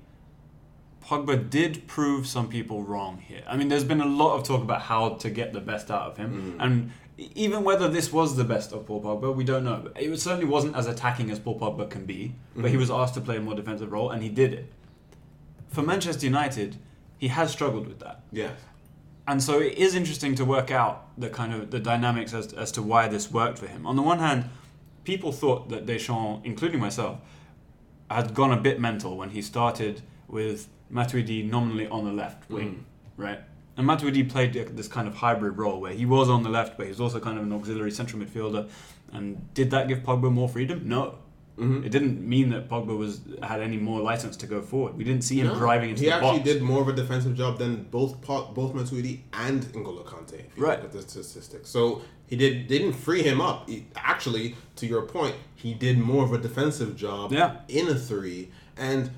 [1.03, 3.43] Pogba did prove some people wrong here.
[3.47, 6.11] I mean, there's been a lot of talk about how to get the best out
[6.11, 6.63] of him, mm.
[6.63, 9.89] and e- even whether this was the best of Paul Pogba, we don't know.
[9.95, 12.79] It certainly wasn't as attacking as Paul Pogba can be, but he mm.
[12.79, 14.71] was asked to play a more defensive role, and he did it.
[15.69, 16.77] For Manchester United,
[17.17, 18.21] he has struggled with that.
[18.31, 18.51] Yeah.
[19.27, 22.71] And so it is interesting to work out the kind of the dynamics as, as
[22.73, 23.85] to why this worked for him.
[23.85, 24.45] On the one hand,
[25.03, 27.19] people thought that Deschamps, including myself,
[28.09, 32.85] had gone a bit mental when he started with Matuidi nominally on the left wing,
[32.85, 33.23] mm.
[33.23, 33.39] right?
[33.75, 36.85] And Matuidi played this kind of hybrid role where he was on the left, but
[36.85, 38.69] he was also kind of an auxiliary central midfielder.
[39.11, 40.87] And did that give Pogba more freedom?
[40.87, 41.19] No.
[41.57, 41.83] Mm-hmm.
[41.85, 44.95] It didn't mean that Pogba was had any more license to go forward.
[44.95, 47.35] We didn't see him No, driving into he the actually did more of a defensive
[47.35, 50.33] job than both Pa- both Matuidi and N'Golo Kante.
[50.45, 50.77] If you Right.
[50.83, 53.67] look at the statistics, so he did they didn't free him up.
[53.67, 57.61] He- actually, to your point, he did more of a defensive job Yeah.
[57.67, 58.51] in a three.
[58.77, 59.09] And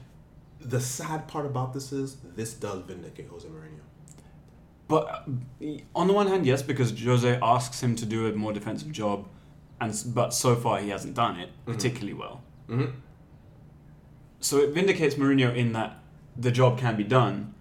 [0.61, 3.81] the sad part about this is this does vindicate Jose Mourinho.
[4.87, 5.27] But
[5.93, 9.27] on the one hand, yes, because Jose asks him to do a more defensive job,
[9.81, 12.41] and but so far he hasn't done it particularly well.
[12.69, 12.91] Mhm.
[14.39, 15.99] So it vindicates Mourinho in that
[16.37, 17.53] the job can be done,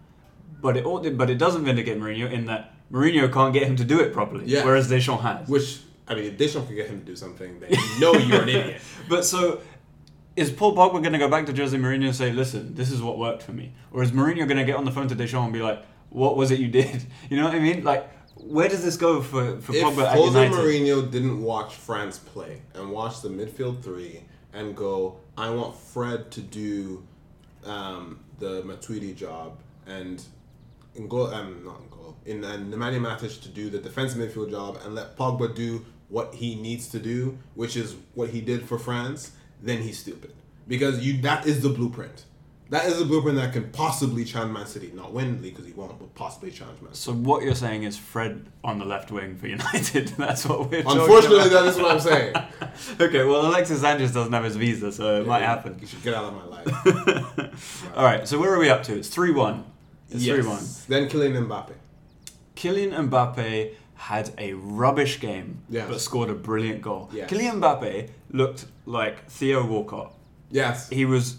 [0.60, 3.84] but it al- but it doesn't vindicate Mourinho in that Mourinho can't get him to
[3.84, 4.64] do it properly, Yeah.
[4.64, 5.48] whereas Deschamps has.
[5.48, 8.42] Which I mean, if Deschamps could get him to do something, then you know you're
[8.42, 8.80] an idiot.
[9.08, 9.60] But so.
[10.36, 13.02] Is Paul Pogba going to go back to Jose Mourinho and say, "Listen, this is
[13.02, 15.46] what worked for me," or is Mourinho going to get on the phone to Deschamps
[15.46, 17.82] and be like, "What was it you did?" You know what I mean?
[17.82, 18.08] Like,
[18.40, 20.52] where does this go for for if Pogba at Jose United?
[20.52, 24.22] Mourinho didn't watch France play and watch the midfield three
[24.52, 27.06] and go, I want Fred to do
[27.64, 30.22] um, the Matuidi job and
[30.96, 34.94] N'Golo, um, not N'Golo, in and Nemanja Matic to do the defensive midfield job and
[34.94, 39.32] let Pogba do what he needs to do, which is what he did for France,
[39.62, 40.32] then he's stupid.
[40.66, 42.24] Because you that is the blueprint.
[42.70, 44.90] That is a blueprint that can possibly challenge Man City.
[44.94, 47.00] Not win because he won't, but possibly challenge Man City.
[47.00, 50.08] So what you're saying is Fred on the left wing for United.
[50.18, 50.80] That's what we're.
[50.80, 52.34] Unfortunately, that is what I'm saying.
[53.00, 55.78] okay, well Alexis Sanchez doesn't have his visa, so it might happen.
[55.80, 57.92] You should get out of my life.
[57.96, 58.96] All right, so where are we up to?
[58.96, 59.64] It's three one.
[60.10, 60.62] It's three one.
[60.88, 61.72] Then Kylian Mbappe.
[62.56, 65.88] Kylian Mbappe had a rubbish game, Yes.
[65.88, 67.08] but scored a brilliant goal.
[67.12, 67.30] Yes.
[67.30, 70.12] Kylian Mbappe looked like Theo Walcott.
[70.50, 70.88] Yes.
[70.88, 71.38] He was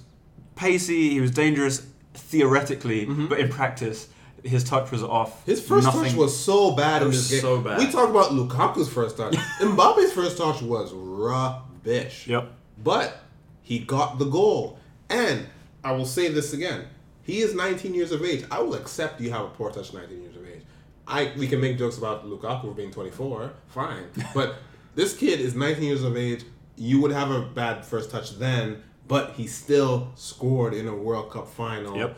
[0.59, 1.09] pacey.
[1.11, 4.09] He was dangerous theoretically, but in practice,
[4.43, 5.41] his touch was off.
[5.41, 5.51] Mm-hmm.
[5.51, 7.41] His first touch was so bad It in was this game.
[7.41, 7.79] so bad.
[7.79, 9.35] We talk about Lukaku's first touch.
[9.59, 12.27] Mbappe's first touch was rubbish.
[12.27, 12.51] Yep.
[12.83, 13.17] But
[13.61, 14.79] he got the goal.
[15.09, 15.47] And
[15.83, 16.85] I will say this again.
[17.23, 18.45] He is 19 years of age.
[18.51, 20.61] I will accept you have a poor touch 19 years of age.
[21.07, 23.51] I we can make jokes about Lukaku being 24.
[23.67, 24.03] Fine.
[24.33, 24.55] But
[24.95, 26.43] this kid is 19 years of age.
[26.75, 31.31] You would have a bad first touch then, but he still scored in a World
[31.31, 31.97] Cup final.
[31.97, 32.17] Yep.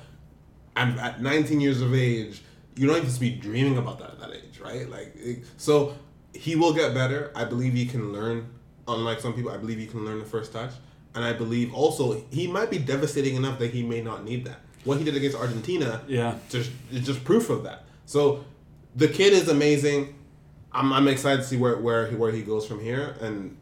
[0.76, 2.44] And at 19 years of age,
[2.76, 4.88] you don't even to be dreaming about that at that age, right?
[4.90, 5.96] Like, it- so
[6.34, 7.32] he will get better.
[7.36, 8.48] I believe he can learn.
[8.88, 10.72] Unlike some people, I believe he can learn the first touch,
[11.16, 14.60] and I believe also he might be devastating enough that he may not need that.
[14.84, 16.36] What he did against Argentina, Yeah.
[16.50, 17.84] just is just proof of that.
[18.06, 18.44] So
[18.96, 20.16] the kid is amazing.
[20.74, 23.56] I'm, I'm excited to see where where he, where he goes from here, and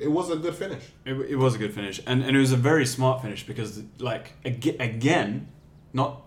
[0.00, 0.82] it was a good finish.
[1.04, 3.82] It, it was a good finish, and, and it was a very smart finish because,
[3.98, 5.48] like, ag- again,
[5.92, 6.22] not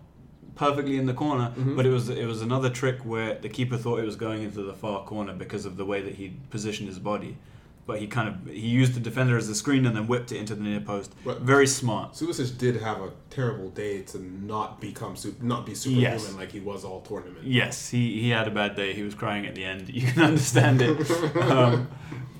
[0.55, 1.75] perfectly in the corner, Mhm.
[1.75, 4.61] but it was it was another trick where the keeper thought it was going into
[4.63, 7.37] the far corner because of the way that he positioned his body,
[7.85, 10.37] but he kind of he used the defender as the screen and then whipped it
[10.37, 11.13] into the near post.
[11.25, 11.37] Right.
[11.37, 12.13] Very smart.
[12.13, 16.33] Subasic did have a terrible day to not become super, not be superhuman Yes.
[16.35, 17.45] like he was all tournament.
[17.45, 18.93] Yes, he, he had a bad day.
[18.93, 19.89] He was crying at the end.
[19.93, 21.11] You can understand it.
[21.37, 21.89] um,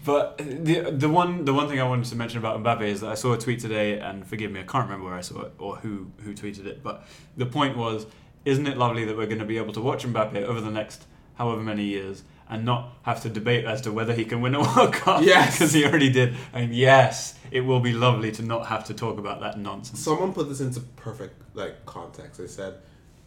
[0.06, 3.10] but the the one the one thing I wanted to mention about Mbappe is that
[3.12, 5.54] I saw a tweet today, and forgive me, I can't remember where I saw it
[5.58, 6.84] or who who tweeted it.
[6.84, 7.06] But
[7.38, 8.06] the point was,
[8.44, 11.06] isn't it lovely that we're going to be able to watch Mbappe over the next
[11.36, 14.60] however many years and not have to debate as to whether he can win a
[14.76, 15.24] World Cup?
[15.24, 15.54] Yes.
[15.54, 16.36] because he already did.
[16.54, 20.00] And yes, it will be lovely to not have to talk about that nonsense.
[20.00, 22.40] Someone put this into perfect like context.
[22.40, 22.76] They said,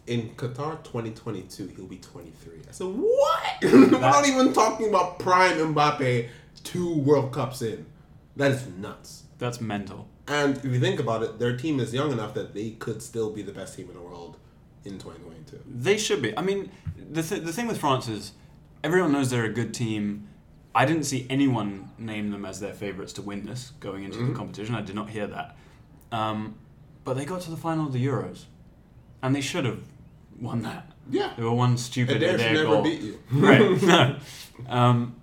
[0.05, 2.53] in Qatar 2022, he'll be 23.
[2.67, 3.43] I said, what?
[3.63, 6.29] We're not even talking about prime Mbappe
[6.63, 7.85] two World Cups in.
[8.35, 9.23] That is nuts.
[9.39, 10.07] That's mental.
[10.27, 13.31] And if you think about it, their team is young enough that they could still
[13.31, 14.37] be the best team in the world
[14.83, 15.61] in 2022.
[15.65, 16.37] They should be.
[16.37, 16.69] I mean,
[17.11, 18.33] the th- the thing with France is
[18.83, 20.27] everyone knows they're a good team.
[20.75, 24.33] I didn't see anyone name them as their favorites to win this going into the
[24.33, 24.75] competition.
[24.75, 25.55] I did not hear that.
[26.11, 26.55] Um,
[27.03, 28.43] but they got to the final of the Euros,
[29.23, 29.79] and they should have
[30.39, 30.91] won that.
[31.09, 31.33] Yeah.
[31.35, 32.83] They were one stupid Eder Eder never goal.
[32.83, 33.19] beat you.
[33.31, 33.81] right.
[33.81, 34.17] No.
[34.67, 35.15] Um,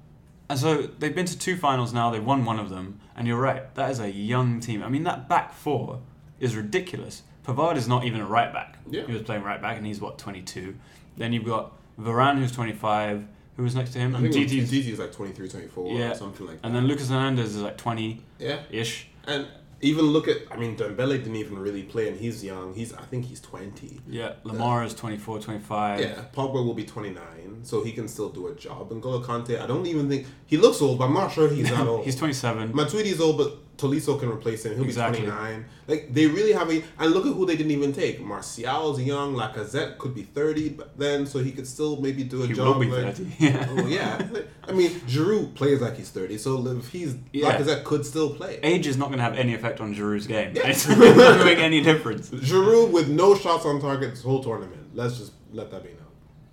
[0.48, 2.10] and so they've been to two finals now.
[2.10, 3.72] They've won one of them, and you're right.
[3.74, 4.82] That is a young team.
[4.82, 6.00] I mean, that back four
[6.40, 7.22] is ridiculous.
[7.46, 8.78] Pavard is not even a right back.
[8.90, 9.06] Yeah.
[9.06, 10.74] He was playing right back, and he's what 22.
[11.16, 13.26] Then you've got Varane, who's 25.
[13.56, 14.16] Who was next to him?
[14.16, 16.10] I Umtiti is like 23, 24 Yeah.
[16.10, 16.66] or something like that.
[16.66, 18.60] and then Lucas Hernandez is like 20 yeah.
[18.70, 19.08] ish.
[19.26, 19.46] And
[19.80, 22.74] even look at, I mean, Dembele didn't even really play, and he's young.
[22.74, 24.00] He's, I think he's 20.
[24.08, 24.32] Yeah.
[24.44, 26.00] Uh, Lemar is 24, 25.
[26.00, 28.90] Yeah, Pogba will be 29, so he can still do a job.
[28.90, 31.70] And N'Golo Kante, I don't even think he looks old, but I'm not sure he's
[31.70, 32.04] that old.
[32.04, 32.72] He's 27.
[32.72, 34.74] Matuidi's old, but Tolisso can replace him.
[34.76, 35.22] He'll Exactly.
[35.22, 35.64] be 29.
[35.88, 38.20] Like they really have a and look at who they didn't even take.
[38.20, 39.34] Martial's young.
[39.34, 42.76] Lacazette could be 30 b- then, so he could still maybe do a He job.
[42.76, 43.32] will be like, 30.
[43.38, 43.66] Yeah.
[43.70, 44.28] Oh yeah.
[44.68, 47.56] I mean, Giroud plays like he's 30, so if he's Yeah.
[47.56, 48.60] Lacazette could still play.
[48.62, 50.52] Age is not going to have any effect on Giroud's game.
[50.54, 50.68] Yeah.
[50.68, 52.30] It's not going to make any difference.
[52.30, 54.82] Giroud with no shots on target this whole tournament.
[54.94, 55.98] Let's just let that be known.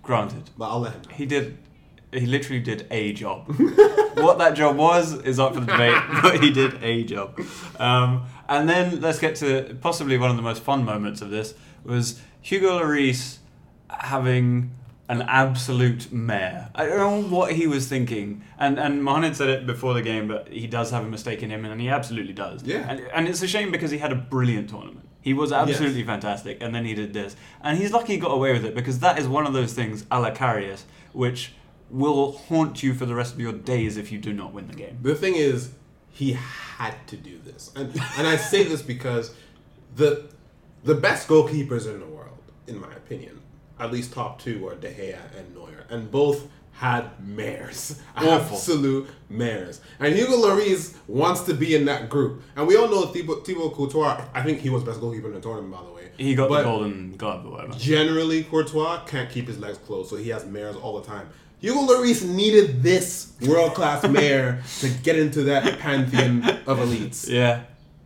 [0.02, 0.50] Granted.
[0.58, 1.02] But I'll let him.
[1.02, 1.14] Know.
[1.14, 1.56] He did.
[2.12, 3.46] He literally did a job.
[4.16, 7.40] what that job was is up for the debate, but he did a job.
[7.78, 11.54] Um, and then let's get to possibly one of the most fun moments of this
[11.84, 13.38] was Hugo Lloris
[13.88, 14.72] having
[15.08, 16.70] an absolute mare.
[16.74, 18.42] I don't know what he was thinking.
[18.58, 21.50] And and Mohamed said it before the game, but he does have a mistake in
[21.50, 22.62] him, and he absolutely does.
[22.62, 22.88] Yeah.
[22.88, 25.08] And, and it's a shame because he had a brilliant tournament.
[25.20, 27.36] He was absolutely fantastic, and then he did this.
[27.62, 30.04] And he's lucky he got away with it because that is one of those things,
[30.10, 31.52] a la Karius, which
[31.92, 34.74] will haunt you for the rest of your days if you do not win the
[34.74, 34.98] game.
[35.02, 35.70] The thing is,
[36.10, 39.34] he had to do this, and and I say this because
[39.96, 40.28] the
[40.84, 43.40] the best goalkeepers in the world, in my opinion,
[43.78, 48.32] at least top two are De Gea and Neuer, and both had mares, Awful.
[48.56, 49.80] absolute mares.
[50.00, 53.74] And Hugo Lloris wants to be in that group, and we all know Thibaut, Thibaut
[53.74, 54.24] Courtois.
[54.34, 56.10] I think he was best goalkeeper in the tournament, by the way.
[56.18, 57.74] He got But- the golden glove or whatever.
[57.78, 61.28] Generally, Courtois can't keep his legs closed, so he has mares all the time.
[61.62, 67.28] Hugo Lloris needed this world class mayor to get into that pantheon of elites.
[67.28, 67.62] Yeah.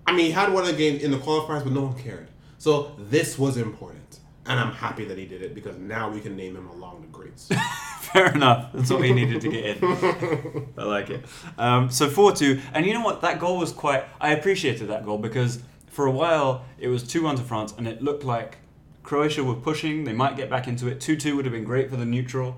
[0.07, 2.29] I mean, he had one again in the qualifiers, but no one cared.
[2.59, 6.37] So this was important, and I'm happy that he did it because now we can
[6.37, 7.49] name him along the greats.
[8.01, 8.73] Fair enough.
[8.75, 10.69] That's what he needed to get in.
[10.79, 11.25] I like it.
[11.57, 12.61] Um, so 4 2.
[12.75, 13.23] And you know what?
[13.23, 14.05] That goal was quite.
[14.21, 17.89] I appreciated that goal because for a while it was 2 1 to France and
[17.89, 18.59] it looked like
[19.07, 20.05] Croatia were pushing.
[20.05, 21.01] They might get back into it.
[21.01, 22.57] 2 2 would have been great for the neutral.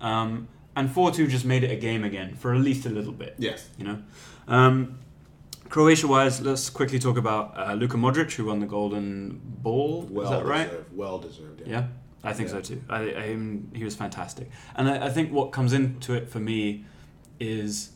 [0.00, 3.12] Um, and 4 2 just made it a game again for at least a little
[3.12, 3.34] bit.
[3.38, 3.68] yes.
[3.78, 3.98] You know?
[4.46, 4.98] Um,
[5.68, 10.02] Croatia wise, let's quickly talk about uh, Luka Modric, who won the Golden Ball.
[10.08, 10.70] Well Is that right?
[10.70, 10.96] deserved.
[10.96, 11.60] Well deserved.
[11.66, 11.68] Yeah.
[11.68, 11.86] Yeah,
[12.24, 12.54] I think Yeah.
[12.54, 12.80] so too.
[12.88, 13.36] I, I
[13.76, 16.84] he was fantastic, and I, I think what comes into it for me
[17.40, 17.90] is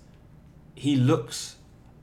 [0.74, 1.56] he looks,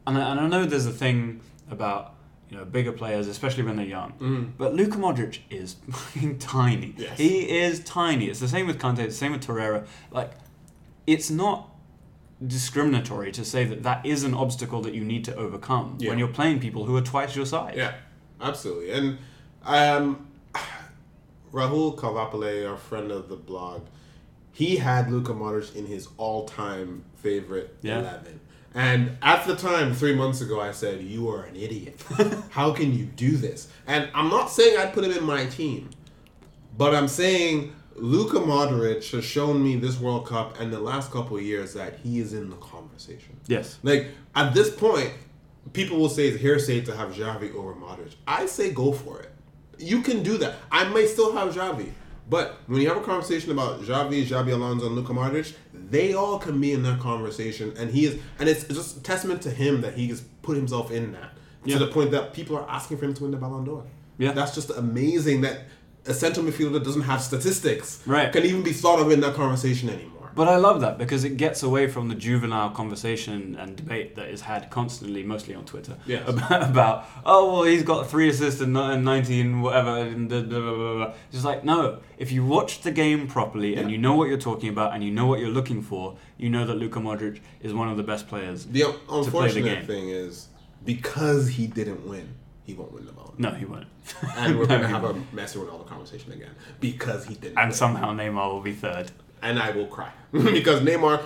[0.08, 2.16] and I, and I know there's a thing about
[2.50, 4.52] you know bigger players, especially when they're young, Mm.
[4.58, 6.94] but Luka Modric is fucking tiny.
[6.98, 7.18] Yes.
[7.18, 8.26] He is tiny.
[8.26, 9.00] It's the same with Kante.
[9.00, 9.86] It's the same with Torreira.
[10.12, 10.32] Like,
[11.06, 11.70] it's not
[12.46, 16.10] discriminatory to say that that is an obstacle that you need to overcome Yeah.
[16.10, 17.76] when you're playing people who are twice your size.
[17.78, 17.94] Yeah,
[18.42, 18.92] absolutely.
[18.92, 19.18] And
[19.66, 20.28] um,
[21.52, 23.82] Rahul Kavapale, our friend of the blog,
[24.52, 28.00] he had Luka Modric in his all-time favorite Yeah.
[28.00, 28.40] eleven.
[28.76, 32.04] And at the time, three months ago, I said, "You are an idiot.
[32.50, 35.90] How can you do this?" And I'm not saying I'd put him in my team,
[36.78, 41.38] but I'm saying Luka Modric has shown me this World Cup and the last couple
[41.38, 43.40] of years that he is in the conversation.
[43.48, 43.78] Yes.
[43.84, 45.12] Like at this point,
[45.74, 48.16] people will say it's hearsay to have Xavi over Modric.
[48.28, 49.32] I say go for it.
[49.78, 50.56] You can do that.
[50.72, 51.92] I may still have Xavi,
[52.30, 56.38] but when you have a conversation about Xavi, Xabi Alonso, and Luka Modric, they all
[56.40, 59.82] can be in that conversation, and he is, and it's just a testament to him
[59.82, 61.32] that he has put himself in that
[61.66, 61.78] Yeah.
[61.78, 63.84] to the point that people are asking for him to win the Ballon d'Or.
[64.18, 64.34] Yeah.
[64.34, 65.62] that's just amazing that
[66.06, 68.32] a central midfielder doesn't have statistics Right.
[68.34, 70.19] can even be thought of in that conversation anymore.
[70.36, 74.30] But I love that because it gets away from the juvenile conversation and debate that
[74.30, 76.24] is had constantly, mostly on Twitter, Yes.
[76.30, 79.98] about, about oh well he's got three assists and nineteen whatever.
[79.98, 81.14] And blah, blah, blah, blah, blah.
[81.26, 84.38] It's just like no, if you watch the game properly and you know what you're
[84.38, 87.74] talking about and you know what you're looking for, you know that Luka Modric is
[87.74, 88.66] one of the best players.
[88.66, 89.86] The un- play the unfortunate game.
[89.86, 90.48] thing is
[90.86, 93.34] because he didn't win, he won't win the Ballon.
[93.38, 93.86] No, he won't.
[94.36, 95.36] And we're No, gonna have a won't.
[95.36, 97.58] Messi Ronaldo conversation again because he didn't.
[97.58, 97.76] and win.
[97.76, 99.12] somehow Neymar will be third.
[99.42, 101.22] And I will cry because Neymar.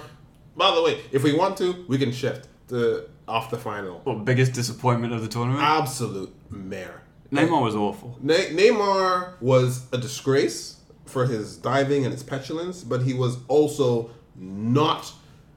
[0.55, 4.01] By the way, if we want to, we can shift to off the final.
[4.05, 5.63] Well, biggest disappointment of the tournament.
[5.63, 7.01] Absolute mare.
[7.31, 8.17] Neymar was awful.
[8.21, 14.11] Ne- Neymar was a disgrace for his diving and his petulance, but he was also
[14.35, 15.11] not.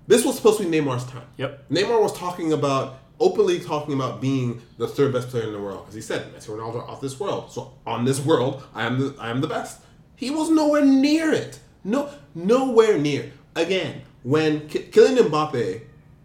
[0.07, 1.27] This was supposed to be Neymar's time.
[1.37, 1.69] Yep.
[1.69, 5.81] Neymar was talking about openly talking about being the third best player in the world
[5.81, 7.51] because he said Messi, Ronaldo off this world.
[7.53, 9.81] So on this world, I am the I am the best.
[10.15, 11.59] He was nowhere near it.
[11.87, 13.33] No, nowhere near.
[13.55, 15.83] Again, when K- Kylian Mbappe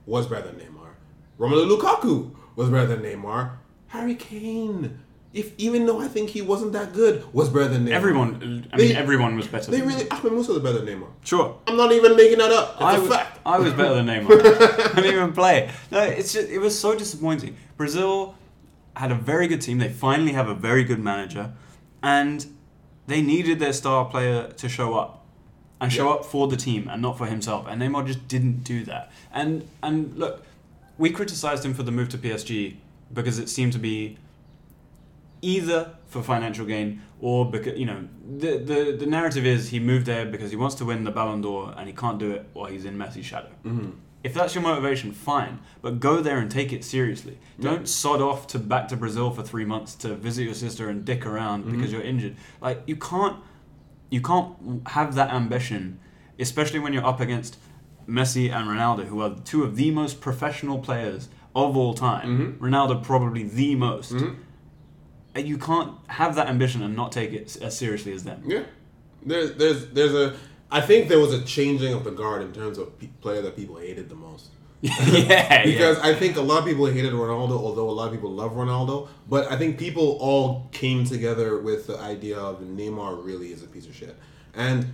[0.08, 0.90] was better than Neymar,
[1.40, 3.52] Romelu Lukaku was better than Neymar,
[3.88, 5.00] Harry Kane.
[5.34, 7.92] If even though I think he wasn't that good, was better than Neymar.
[7.92, 9.70] Everyone, I They- mean, everyone was better.
[9.72, 11.08] They than really Ahmed Musa was better than Neymar.
[11.24, 11.58] sure.
[11.68, 12.74] I'm not even making that up.
[12.74, 13.40] It's I a was, fact.
[13.46, 14.32] I was better than Neymar.
[14.92, 15.70] I didn't even play.
[15.92, 17.56] No, it's just, it was so disappointing.
[17.78, 18.36] Brazil
[18.96, 19.78] had a very good team.
[19.78, 21.54] They finally have a very good manager,
[22.04, 22.46] and
[23.08, 25.21] they needed their star player to show up
[25.82, 26.14] and show Yeah.
[26.14, 27.66] up for the team and not for himself.
[27.68, 29.12] And Neymar just didn't do that.
[29.34, 30.46] And and look,
[30.98, 32.78] we criticized him for the move to PSG
[33.14, 34.18] because it seemed to be
[35.42, 40.06] either for financial gain or because you know the, the the narrative is he moved
[40.06, 42.68] there because he wants to win the Ballon d'Or and he can't do it while
[42.68, 43.50] he's in Messi's shadow.
[43.66, 43.90] Mm-hmm.
[44.24, 47.40] If that's your motivation, fine, but go there and take it seriously.
[47.60, 51.04] Don't sod off to back to Brazil for three months to visit your sister and
[51.04, 51.76] dick around mm-hmm.
[51.76, 52.36] because you're injured.
[52.62, 53.38] Like you can't
[54.12, 54.54] you can't
[54.90, 56.00] have that ambition,
[56.38, 57.58] especially when you're up against
[58.08, 62.28] Messi and Ronaldo, who are two of the most professional players of all time.
[62.28, 62.66] Mm-hmm.
[62.66, 64.14] Ronaldo probably the most.
[64.14, 64.42] Mm-hmm.
[65.34, 68.44] And You can't have that ambition and not take it as seriously as them.
[68.46, 68.64] Yeah,
[69.26, 70.36] there's there's there's a.
[70.70, 73.78] I think there was a changing of the guard in terms of player that people
[73.78, 74.50] hated the most.
[75.08, 76.08] yeah, Because yeah.
[76.08, 79.10] I think a lot of people hated Ronaldo, although a lot of people love Ronaldo.
[79.30, 83.68] But I think people all came together with the idea of Neymar really is a
[83.68, 84.18] piece of shit,
[84.56, 84.94] and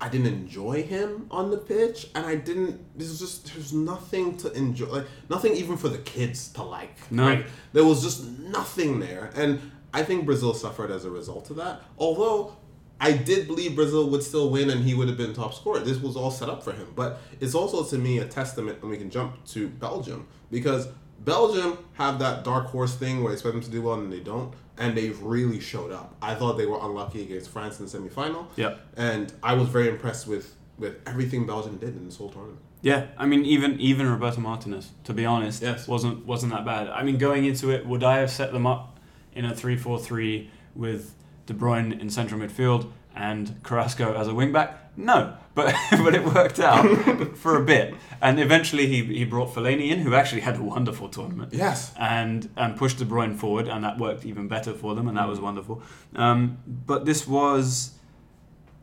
[0.00, 2.80] I didn't enjoy him on the pitch, and I didn't.
[2.98, 7.10] This was just there's nothing to enjoy, like nothing even for the kids to like.
[7.10, 7.26] No.
[7.26, 7.46] Right?
[7.74, 11.82] There was just nothing there, and I think Brazil suffered as a result of that.
[11.98, 12.56] Although
[13.00, 15.80] I did believe Brazil would still win and he would have been top scorer.
[15.80, 16.88] This was all set up for him.
[16.94, 20.88] But it's also to me a testament, and we can jump to Belgium because
[21.24, 24.20] Belgium have that dark horse thing where they expect them to do well and they
[24.20, 26.14] don't, and they've really showed up.
[26.22, 28.46] I thought they were unlucky against France in the semifinal.
[28.56, 28.80] Yep.
[28.96, 32.60] And I was very impressed with with everything Belgium did in this whole tournament.
[32.82, 35.88] Yeah, I mean, even even Roberto Martinez, to be honest, Yes.
[35.88, 36.88] wasn't wasn't that bad.
[36.88, 39.00] I mean, going into it, would I have set them up
[39.34, 41.14] in a 3-4-3 with
[41.46, 44.82] De Bruyne in central midfield and Carrasco as a wing back?
[44.98, 49.90] No, but but it worked out for a bit, and eventually he he brought Fellaini
[49.90, 51.52] in, who actually had a wonderful tournament.
[51.52, 51.92] Yes.
[51.98, 55.28] and and pushed De Bruyne forward, and that worked even better for them, and that
[55.28, 55.82] was wonderful.
[56.14, 57.92] Um, but this was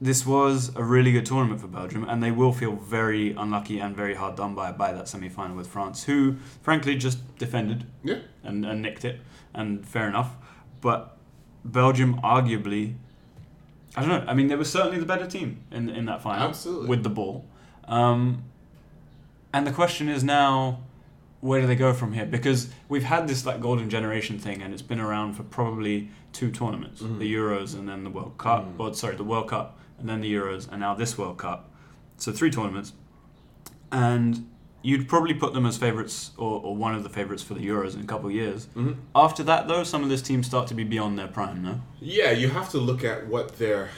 [0.02, 3.96] this was a really good tournament for Belgium, and they will feel very unlucky and
[3.96, 8.20] very hard done by by that semi final with France, who frankly just defended Yeah.
[8.44, 9.20] and, and nicked it,
[9.54, 10.36] and fair enough.
[10.82, 11.13] But
[11.66, 12.96] Belgium arguably,
[13.96, 14.26] I don't know.
[14.28, 16.88] I mean, they were certainly the better team in in that final Absolutely.
[16.88, 17.46] with the ball.
[17.88, 18.44] Um,
[19.54, 20.80] and the question is now,
[21.42, 22.26] where do they go from here?
[22.26, 26.52] Because we've had this like golden generation thing, and it's been around for probably two
[26.52, 28.68] tournaments: the Euros and then the World Cup.
[28.78, 31.70] Or sorry, the World Cup and then the Euros, and now this World Cup.
[32.18, 32.94] So three tournaments,
[33.92, 34.50] and
[34.84, 37.96] you'd probably put them as favourites or, or one of the favourites for the Euros
[37.96, 38.68] in a couple of years.
[39.16, 41.64] After that, though, some of this teams start to be beyond their prime.
[41.64, 41.82] No.
[42.00, 43.90] Yeah, you have to look at what their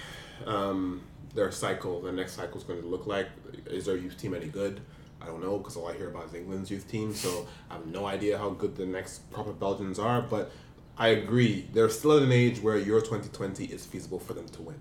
[0.46, 1.02] um,
[1.34, 3.28] their cycle, their next cycle is going to look like.
[3.66, 4.80] Is their youth team any good?
[5.22, 7.88] I don't know because all I hear about is England's youth team, so I have
[7.88, 10.22] no idea how good the next crop of Belgians are.
[10.22, 10.52] But
[10.98, 14.62] I agree, they're still at an age where Euro 2020 is feasible for them to
[14.62, 14.78] win.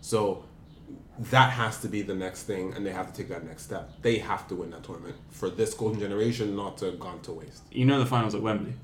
[0.00, 0.44] So
[1.30, 3.90] that has to be the next thing, and they have to take that next step.
[4.02, 7.32] They have to win that tournament for this golden generation not to have gone to
[7.32, 7.62] waste.
[7.70, 8.74] You know the finals at Wembley.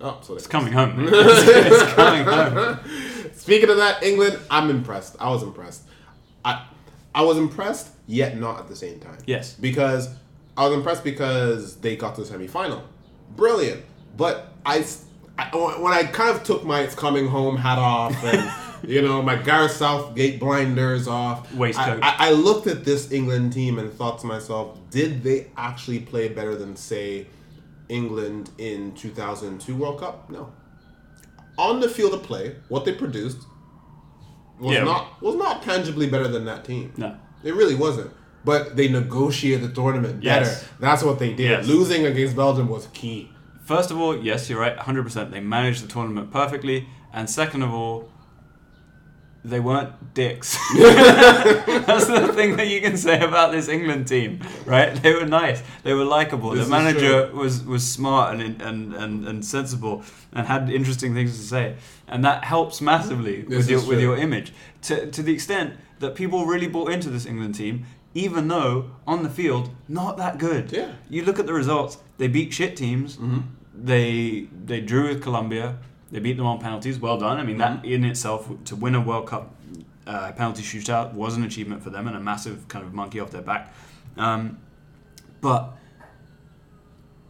[0.00, 0.94] Oh, so It's coming home.
[1.10, 2.78] it's, coming home.
[3.34, 5.16] Speaking of that, England, I'm impressed.
[5.18, 5.82] I was impressed.
[6.44, 6.64] I
[7.14, 9.18] I was impressed, yet not at the same time.
[9.26, 9.54] Yes.
[9.54, 10.08] Because
[10.56, 12.82] I was impressed because they got to the semifinal.
[13.36, 13.82] Brilliant.
[14.16, 14.84] But I,
[15.38, 15.50] I-
[15.80, 18.48] when I kind of took my it's coming home hat off and
[18.82, 22.00] you know my Gareth Southgate blinders off, Waistcoat.
[22.02, 26.00] I, I, I looked at this England team and thought to myself, did they actually
[26.00, 27.26] play better than say
[27.88, 30.28] England in 2002 World Cup?
[30.30, 30.52] No.
[31.56, 33.38] On the field of play, what they produced
[34.60, 34.84] was Yeah.
[34.84, 36.92] not was not tangibly better than that team.
[36.96, 37.16] No.
[37.44, 38.10] It really wasn't.
[38.44, 40.44] But they negotiated the tournament better.
[40.46, 40.68] Yes.
[40.80, 41.50] That's what they did.
[41.50, 41.66] Yes.
[41.66, 43.30] Losing against Belgium was key.
[43.64, 45.30] First of all, yes, you're right, 100%.
[45.30, 46.86] They managed the tournament perfectly.
[47.12, 48.08] And second of all,
[49.44, 50.58] they weren't dicks.
[50.78, 54.94] That's the thing that you can say about this England team, right?
[55.02, 55.62] They were nice.
[55.84, 56.50] They were likable.
[56.50, 61.44] The manager was, was smart and, and, and, and sensible and had interesting things to
[61.44, 61.76] say.
[62.06, 64.52] And that helps massively This with your, with your image.
[64.82, 69.22] To, to the extent that people really bought into this England team, even though on
[69.22, 70.72] the field, not that good.
[70.72, 70.92] Yeah.
[71.08, 73.18] You look at the results, they beat shit teams.
[73.74, 75.78] They they drew with Colombia.
[76.10, 76.98] They beat them on penalties.
[76.98, 77.38] Well done.
[77.38, 79.54] I mean, that in itself, to win a World Cup
[80.06, 83.30] uh, penalty shootout was an achievement for them and a massive kind of monkey off
[83.30, 83.74] their back.
[84.16, 84.58] Um,
[85.40, 85.76] but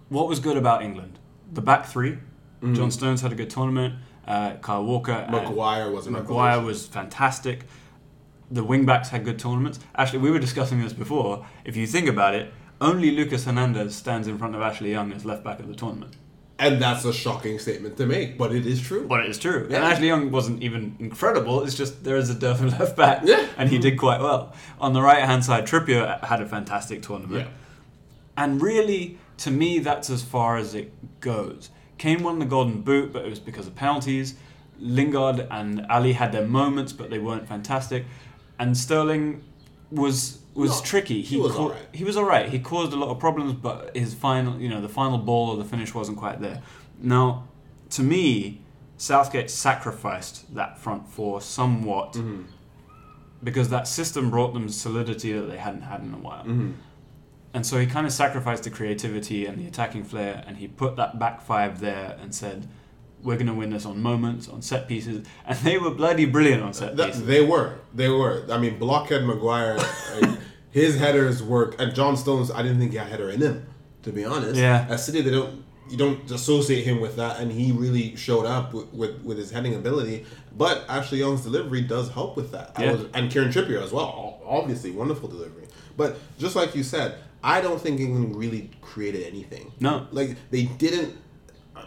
[0.09, 1.18] what was good about England?
[1.53, 2.18] The back 3
[2.72, 3.95] John Stones had a good tournament.
[4.26, 5.12] Uh, Kyle Walker.
[5.12, 7.64] and- Maguire was Maguire was fantastic.
[8.51, 9.79] The wingbacks had good tournaments.
[9.95, 11.47] Actually, we were discussing this before.
[11.64, 15.24] If you think about it, only Lucas Hernandez stands in front of Ashley Young as
[15.24, 16.16] left back of the tournament.
[16.61, 19.06] And that's a shocking statement to make, but it is true.
[19.06, 19.68] But it is true.
[19.70, 19.76] Yeah.
[19.76, 21.62] And Ashley Young wasn't even incredible.
[21.62, 23.22] It's just there is a of left back.
[23.24, 23.46] Yeah.
[23.56, 24.52] And he did quite well.
[24.80, 27.46] On the right hand side, Trippier had a fantastic tournament.
[27.46, 27.52] yeah.
[28.36, 31.70] And really, to me, that's as far as it goes.
[31.96, 34.34] Kane won the Golden Boot, but it was because of penalties.
[34.80, 38.04] Lingard and Alli had their moments, but they weren't fantastic.
[38.59, 39.42] And Sterling
[39.90, 41.22] was was No, tricky.
[41.22, 41.86] he was cau- alright.
[41.92, 42.48] He was alright.
[42.50, 45.56] He caused a lot of problems, but his final, you know, the final ball or
[45.56, 46.61] the finish wasn't quite there.
[47.00, 47.48] Now,
[47.90, 48.61] to me,
[48.96, 52.42] Southgate sacrificed that front four somewhat Mm-hmm.
[53.42, 56.42] because that system brought them solidity that they hadn't had in a while.
[56.44, 56.72] Mm-hmm.
[57.54, 60.96] And so he kind of sacrificed the creativity and the attacking flair, and he put
[60.96, 62.68] that back five there and said,
[63.22, 66.62] "We're going to win this on moments, on set pieces," and they were bloody brilliant
[66.62, 67.24] on set That- pieces.
[67.26, 67.76] they were.
[67.94, 68.44] They were.
[68.50, 69.78] I mean, blockhead Maguire,
[70.79, 71.81] his headers work.
[71.81, 73.66] At John Stones, I didn't think he had a header in him,
[74.03, 74.57] to be honest.
[74.59, 74.87] Yeah.
[74.89, 75.64] At City, they don't.
[75.91, 79.51] You don't associate him with that, and he really showed up with, with, with his
[79.51, 80.26] heading ability.
[80.55, 82.72] But Ashley Young's delivery does help with that.
[82.79, 82.93] Yeah.
[82.93, 84.39] was- and Kieran Trippier as well.
[84.45, 85.64] Obviously, wonderful delivery.
[85.97, 89.72] But just like you said, I don't think England really created anything.
[89.81, 90.07] No.
[90.12, 91.16] Like they didn't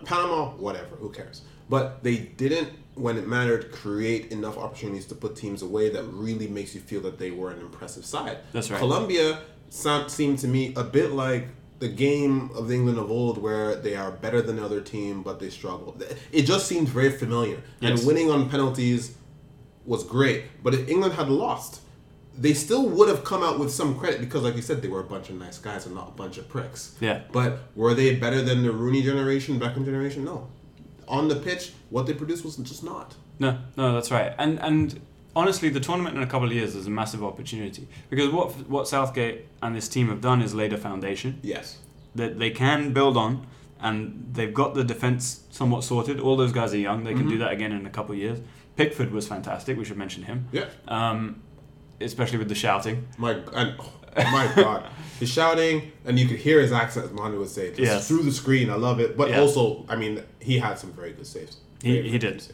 [0.05, 1.41] Panama, whatever, who cares?
[1.69, 6.47] But they didn't, when it mattered, create enough opportunities to put teams away that really
[6.47, 8.39] makes you feel that they were an impressive side.
[8.51, 8.79] That's right.
[8.79, 9.39] Colombia
[9.69, 11.47] seemed to me a bit like
[11.79, 15.39] the game of England of old, where they are better than the other team, but
[15.39, 15.97] they struggle.
[16.31, 17.63] It just seemed very familiar.
[17.79, 17.99] Yes.
[17.99, 19.15] And winning on penalties
[19.85, 20.45] was great.
[20.63, 21.81] But if England had lost,
[22.37, 24.99] they still would have come out with some credit because, like you said, they were
[24.99, 26.95] a bunch of nice guys and not a bunch of pricks.
[26.99, 27.21] Yeah.
[27.31, 30.23] But were they better than the Rooney generation, Beckham generation?
[30.23, 30.49] No.
[31.07, 33.15] On the pitch, what they produced was just not.
[33.39, 34.33] No, no, that's right.
[34.37, 34.99] And and
[35.35, 38.87] honestly, the tournament in a couple of years is a massive opportunity because what what
[38.87, 41.77] Southgate and this team have done is laid a foundation Yes.
[42.15, 43.45] that they can build on,
[43.81, 46.19] and they've got the defense somewhat sorted.
[46.19, 48.39] All those guys are young; they can do that again in a couple of years.
[48.75, 49.77] Pickford was fantastic.
[49.77, 50.47] We should mention him.
[50.51, 50.65] Yeah.
[50.87, 51.41] um,
[51.99, 53.07] especially with the shouting.
[53.17, 54.87] My and oh my god,
[55.19, 58.07] he's shouting, and you could hear his accent, as Mohammed would say, just Yes.
[58.07, 58.69] through the screen.
[58.69, 59.41] I love it, but Yeah.
[59.41, 61.57] also, I mean, he had some very good saves.
[61.81, 62.41] He- Very, he very did.
[62.41, 62.53] saves.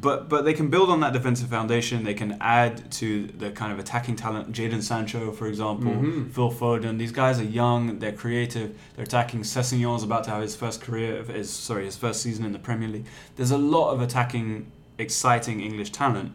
[0.00, 2.04] But but they can build on that defensive foundation.
[2.04, 4.52] They can add to the kind of attacking talent.
[4.52, 6.28] Jadon Sancho, for example, Mm-hmm.
[6.30, 6.98] Phil Foden.
[6.98, 7.98] These guys are young.
[7.98, 8.78] They're creative.
[8.94, 9.40] They're attacking.
[9.42, 12.88] Sessegnon's about to have his first career, his sorry, his first season in the Premier
[12.88, 13.06] League.
[13.34, 16.30] There's a lot of attacking, exciting English talent,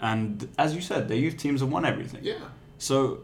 [0.00, 2.20] and as you said, their youth teams have won everything.
[2.22, 2.34] Yeah.
[2.78, 3.18] So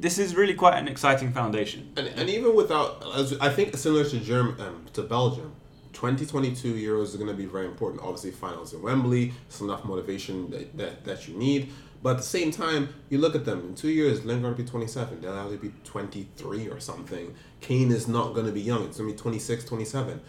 [0.00, 1.92] this is really quite an exciting foundation.
[1.96, 3.04] And, and even without,
[3.40, 5.54] I think similar to Germ, um, to Belgium,
[5.92, 8.02] 2022 Euros is going to be very important.
[8.02, 11.70] Obviously, finals in Wembley, it's enough motivation that, that, that you need.
[12.02, 14.70] But at the same time, you look at them in two years, Lingard will be
[14.70, 17.34] 27, Dele Alli be 23 or something.
[17.60, 20.20] Kane is not going to be young, it's going to be 26, 27.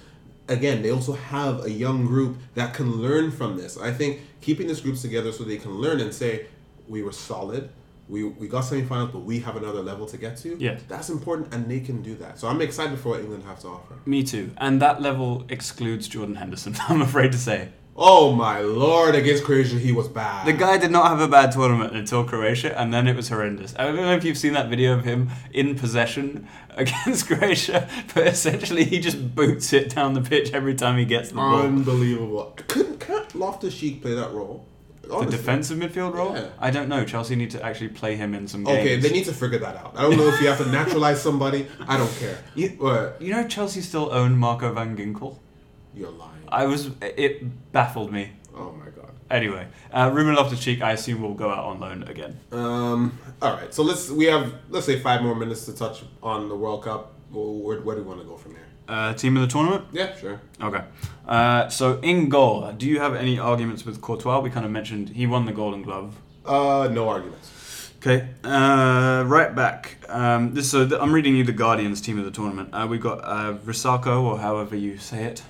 [0.50, 3.78] Again, they also have a young group that can learn from this.
[3.78, 6.48] I think keeping this group together so they can learn and say,
[6.90, 7.70] we were solid,
[8.12, 10.58] We, we got semifinals, but we have another level to get to.
[10.60, 10.82] Yes.
[10.90, 12.38] That's important, and they can do that.
[12.38, 13.96] So I'm excited for what England have to offer.
[14.06, 14.52] Me too.
[14.58, 17.70] And that level excludes Jordan Henderson, I'm afraid to say.
[17.96, 19.16] Oh my lord!
[19.16, 20.46] Against Croatia, he was bad.
[20.46, 23.76] The guy did not have a bad tournament until Croatia, and then it was horrendous.
[23.78, 28.28] I don't know if you've seen that video of him in possession against Croatia, but
[28.28, 31.62] essentially he just boots it down the pitch every time he gets the ball.
[31.62, 32.54] Unbelievable.
[32.68, 34.66] Couldn't can't Loftus Cheek play that role?
[35.02, 36.34] The defensive midfield role?
[36.36, 36.48] Yeah.
[36.60, 37.04] I don't know.
[37.04, 38.80] Chelsea need to actually play him in some games.
[38.80, 39.94] Okay, they need to figure that out.
[39.98, 41.68] I don't know if you have to naturalize somebody.
[41.88, 42.38] I don't care.
[42.56, 45.38] You- But You know Chelsea still own Marco van Ginkel?
[45.94, 46.32] you're lying.
[46.48, 46.90] I was.
[47.02, 48.32] It baffled me.
[48.56, 49.12] oh my god.
[49.30, 52.40] Anyway, uh, Ruben Loftus-Cheek, I assume will go out on loan again.
[52.52, 53.18] Um.
[53.42, 53.74] All right.
[53.74, 57.14] So let's we have let's say five more minutes to touch on the World Cup.
[57.32, 58.68] Where, where do we want to go from here?
[58.92, 59.86] Uh, team of the tournament?
[59.94, 60.42] Yeah, sure.
[60.62, 60.84] Okay.
[61.26, 64.42] Uh, so in goal, do you have any arguments with Courtois?
[64.42, 66.20] We kind of mentioned he won the Golden Glove.
[66.46, 67.92] Uh, no arguments.
[68.00, 68.28] Okay.
[68.44, 69.98] Uh, right back.
[70.10, 72.70] Um, this so th- I'm reading you the Guardians team of the tournament.
[72.74, 75.44] Uh, we've got uh, Risako or however you say it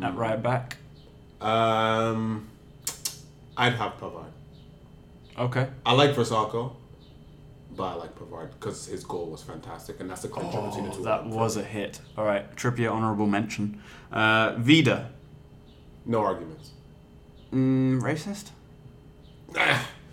[0.00, 0.76] at right back.
[1.40, 2.48] Um,
[3.56, 4.30] I'd have Pavard.
[5.38, 5.68] Okay.
[5.84, 6.76] I like Versaco,
[7.76, 10.90] but I like Pavard because his goal was fantastic, and that's the clincher between the
[10.90, 11.02] Oh, two.
[11.04, 12.00] that was a hit.
[12.16, 12.54] All right.
[12.56, 13.80] Trippier honorable mention.
[14.12, 15.10] Uh, Vida.
[16.06, 16.70] no arguments.
[17.52, 18.50] Mm, racist.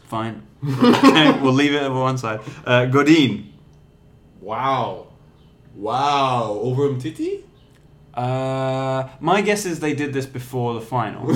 [0.06, 0.42] Fine.
[0.66, 2.40] okay, we'll leave it over one side.
[2.66, 3.54] Uh, Godin.
[4.42, 5.08] Wow,
[5.76, 7.44] wow, over Umtiti.
[8.18, 11.28] Uh, my guess is they did this before the final.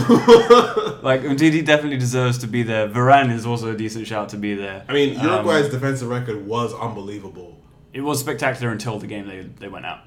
[1.03, 2.87] like Umtiti definitely deserves to be there.
[2.89, 4.83] Varane is also a decent shout to be there.
[4.89, 7.57] I mean, Um, Uruguay's defensive record was unbelievable.
[7.93, 9.99] it was spectacular until the game they they went out.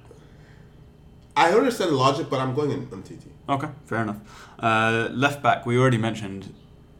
[1.36, 3.30] I understand the logic, but I'm going in Umtiti.
[3.48, 4.18] Okay, fair enough.
[4.58, 6.52] Uh, left back, we already mentioned.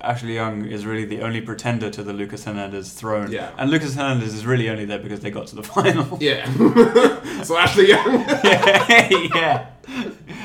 [0.05, 3.31] Ashley Young is really the only pretender to the Lucas Hernandez throne.
[3.33, 3.51] Yeah.
[3.59, 6.19] And Lucas Hernandez is really only there because they got to the final.
[6.21, 6.45] Yeah.
[7.43, 8.21] so Ashley Young.
[9.35, 9.71] yeah.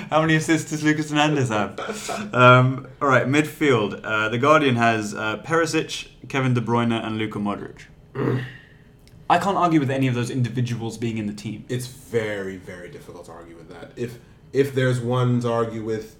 [0.09, 1.79] How many assists does Lucas Hernandez have?
[2.33, 4.01] Um, all right, midfield.
[4.03, 7.83] Uh, the Guardian has uh, Perisic, Kevin De Bruyne, and Luka Modric.
[9.29, 11.63] I can't argue with any of those individuals being in the team.
[11.69, 13.91] it's very, very difficult to argue with that.
[13.95, 14.17] If
[14.51, 16.15] if there's one to argue with,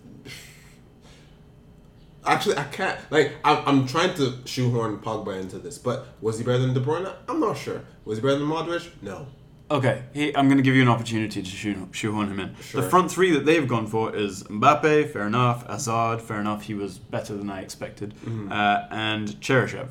[2.26, 2.99] actually, I can't.
[3.11, 6.80] Like, I'm, I'm trying to shoehorn Pogba into this, but was he better than De
[6.80, 7.11] Bruyne?
[7.28, 7.82] I'm not sure.
[8.05, 8.89] Was he better than Modric?
[9.01, 9.28] No.
[9.72, 12.55] Okay, he, I'm going to give you an opportunity to shoe, shoehorn him in.
[12.55, 12.82] Sure.
[12.82, 15.67] The front three that they've gone for is Mbappe, fair enough.
[15.67, 16.63] Hazard, fair enough.
[16.63, 18.15] He was better than I expected.
[18.51, 19.89] Uh, and Cheryshev.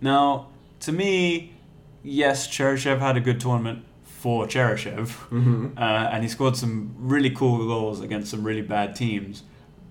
[0.00, 0.48] Now,
[0.80, 1.52] to me,
[2.02, 5.10] yes, Cheryshev had a good tournament for Cheryshev.
[5.76, 5.80] Uh,
[6.12, 9.42] and he scored some really cool goals against some really bad teams.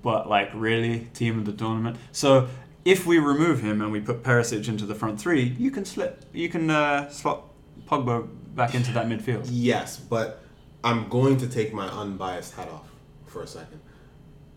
[0.03, 1.97] But, like, really, team of the tournament.
[2.11, 2.49] So,
[2.85, 6.25] if we remove him and we put Perisic into the front three, you can slip.
[6.33, 7.45] You can uh, slot
[7.87, 9.47] Pogba back into that midfield.
[9.51, 10.43] Yes, but
[10.83, 12.89] I'm going to take my unbiased hat off
[13.25, 13.79] for a second.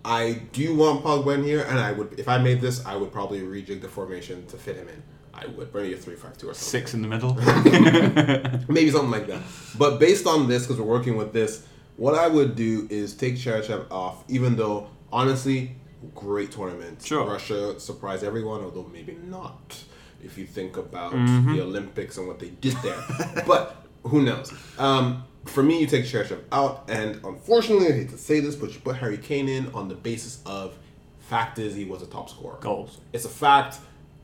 [0.05, 3.13] I do want Pogba in here, and I would, if I made this, I would
[3.13, 5.03] probably rejig the formation to fit him in.
[5.35, 6.81] I would bring you a three-five-two or something.
[6.81, 7.35] Six in the middle.
[8.69, 9.43] Maybe something like that.
[9.77, 11.67] But based on this, because we're working with this,
[11.97, 15.75] what I would do is take Cheryshev off, even though, honestly,
[16.15, 17.03] great tournament.
[17.03, 17.25] Sure.
[17.27, 19.83] Russia surprised everyone, although maybe not
[20.23, 21.55] if you think about Mm-hmm.
[21.57, 23.03] the Olympics and what they did there.
[23.47, 24.53] but who knows?
[24.79, 28.73] Um, for me, you take Cheryshev out, and unfortunately, I hate to say this, but
[28.75, 30.77] you put Harry Kane in on the basis of
[31.21, 32.59] fact is he was a top scorer.
[32.61, 33.01] Goals.
[33.13, 33.79] It's a fact.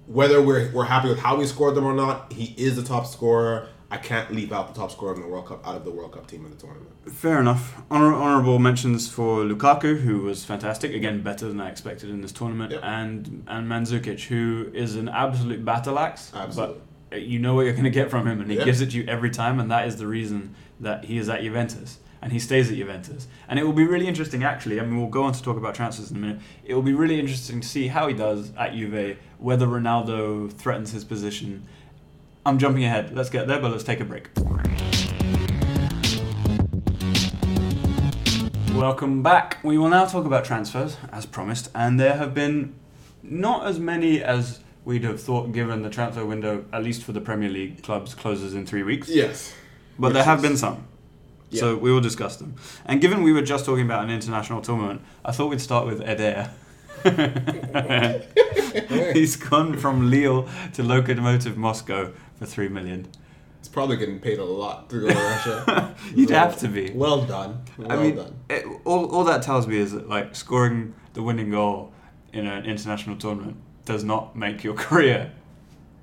[0.07, 3.07] Whether we're, we're happy with how he scored them or not, he is a top
[3.07, 3.69] scorer.
[3.93, 6.13] I can't leave out the top scorer in the World Cup out of the World
[6.13, 6.89] Cup team in the tournament.
[7.11, 7.83] Fair enough.
[7.91, 12.33] Honor- honorable mentions for Lukaku, who was fantastic, again better than I expected in this
[12.33, 12.81] tournament, Yep.
[12.83, 16.33] and and Mandzukic, who is an absolute battle axe.
[16.35, 16.81] Absolutely.
[17.11, 18.97] But you know what you're going to get from him, and he gives it to
[18.97, 21.99] you every time, and that is the reason that he is at Juventus.
[22.23, 23.27] And he stays at Juventus.
[23.49, 24.79] And it will be really interesting, actually.
[24.81, 26.39] I mean, we'll go on to talk about transfers in a minute.
[26.65, 30.93] It will be really interesting to see how he does at Juve, whether Ronaldo threatens
[30.93, 31.67] his position.
[32.45, 33.15] I'm jumping ahead.
[33.15, 34.31] Let's get there, but let's take a break.
[38.75, 39.59] Welcome back.
[39.63, 42.75] We will now talk about transfers, as promised, and there have been
[43.23, 47.21] not as many as we'd have thought given the transfer window, at least for the
[47.21, 49.09] Premier League clubs, closes in three weeks.
[49.09, 49.55] Yes.
[49.97, 50.89] But Which there have been some.
[51.53, 52.57] So we will discuss them.
[52.87, 56.01] And given we were just talking about an international tournament, I thought we'd start with
[56.01, 56.51] Eder.
[59.13, 62.13] He's gone from Lille to Lokomotiv Moscow
[62.43, 63.07] for three million.
[63.61, 65.95] It's probably getting paid a lot to go to Russia.
[66.17, 66.91] You'd So, have to be.
[66.91, 67.63] Well done.
[67.79, 68.35] Well I mean, done.
[68.51, 71.93] it, all, all that tells me is that like scoring the winning goal
[72.33, 75.31] in an international tournament does not make your career.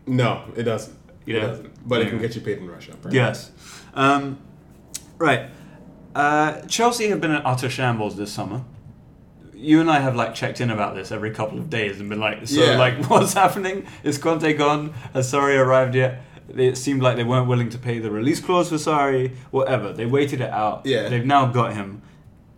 [0.07, 0.97] No, it doesn't.
[1.25, 1.47] You It know?
[1.49, 1.87] doesn't.
[1.89, 2.91] But it can get you paid in Russia.
[2.93, 3.17] apparently.
[3.19, 3.51] Yes.
[3.93, 4.39] Um,
[5.17, 5.49] right.
[6.15, 8.63] Uh, Chelsea have been in utter shambles this summer.
[9.53, 12.19] You and I have like checked in about this every couple of days and been
[12.21, 12.77] like, so Yeah.
[12.77, 13.85] like, what's happening?
[14.03, 14.93] Is Conte gone?
[15.13, 16.21] Has Sarri arrived yet?
[16.55, 19.35] It seemed like they weren't willing to pay the release clause for Sarri.
[19.51, 19.93] Whatever.
[19.93, 20.85] They waited it out.
[20.85, 21.09] Yeah.
[21.09, 22.01] They've now got him,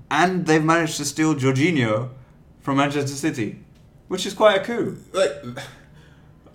[0.09, 2.09] and they've managed to steal Jorginho
[2.59, 3.59] from Manchester City,
[4.07, 4.97] which is quite a coup.
[5.13, 5.31] like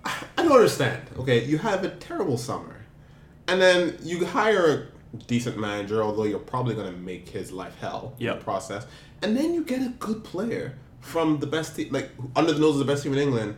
[0.04, 1.02] I don't understand.
[1.18, 2.84] Okay, you have a terrible summer,
[3.48, 7.76] and then you hire a decent manager, although you're probably going to make his life
[7.80, 8.86] hell in the process,
[9.22, 12.78] and then you get a good player from the best team, like under the nose
[12.78, 13.56] of the best team in England.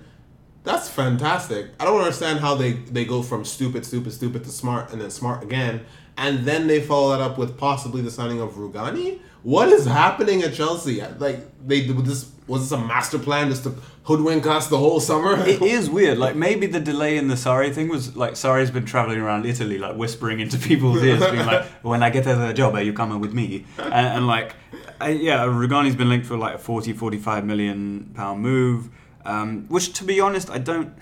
[0.69, 1.71] That's fantastic.
[1.81, 5.11] I don't understand how they they go from stupid, stupid, stupid to smart, and then
[5.11, 5.87] smart again,
[6.19, 9.21] and then they follow that up with possibly the signing of Rugani.
[9.45, 11.01] What is happening at Chelsea?
[11.19, 15.39] Like they this was this a master plan just to hoodwink us the whole summer?
[15.47, 16.19] It is weird.
[16.19, 19.79] Like maybe the delay in the Sarri thing was like Sarri's been traveling around Italy,
[19.79, 23.21] like whispering into people's ears, being like, "When I get the job, are you coming
[23.21, 24.55] with me?" And, and like,
[25.01, 28.91] yeah, Rugani's been linked for like a 40, 45 million pound move,
[29.29, 30.95] um, which to be honest, I don't.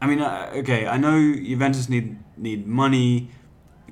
[0.00, 3.30] I mean, uh, okay, I know Juventus need need money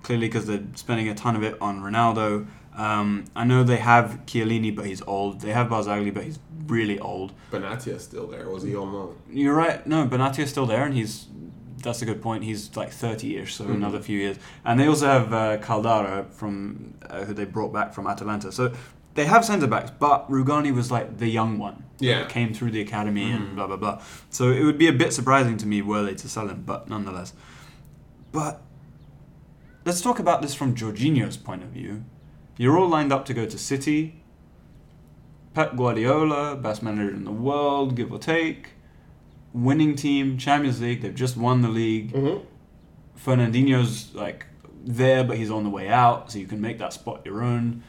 [0.02, 2.46] clearly because they're spending a ton of it on Ronaldo.
[2.74, 5.40] Um, I know they have Chiellini, but he's old.
[5.40, 7.32] They have Barzagli, but he's really old.
[7.50, 8.48] Benatia's still there.
[8.48, 9.16] Was he on loan?
[9.30, 9.84] You're right.
[9.86, 11.26] No, Benatia's still there, and he's
[11.82, 12.44] that's a good point.
[12.44, 14.36] He's like 30ish, so another few years.
[14.64, 18.50] And they also have uh, Caldara from uh, who they brought back from Atalanta.
[18.52, 18.72] So
[19.14, 21.84] they have centre backs, but Rugani was like the young one.
[22.00, 22.20] Yeah.
[22.20, 24.00] that came through the academy and blah blah blah.
[24.30, 26.88] So it would be a bit surprising to me were they to sell him, but
[26.88, 27.32] nonetheless.
[28.30, 28.62] But
[29.84, 32.04] let's talk about this from Jorginho's point of view.
[32.56, 34.22] You're all lined up to go to City.
[35.54, 38.70] Pep Guardiola, best manager in the world, give or take.
[39.52, 41.02] Winning team, Champions League.
[41.02, 42.12] They've just won the league.
[42.12, 42.44] Mm-hmm.
[43.18, 44.46] Fernandinho's like
[44.84, 47.82] there, but he's on the way out, so you can make that spot your own.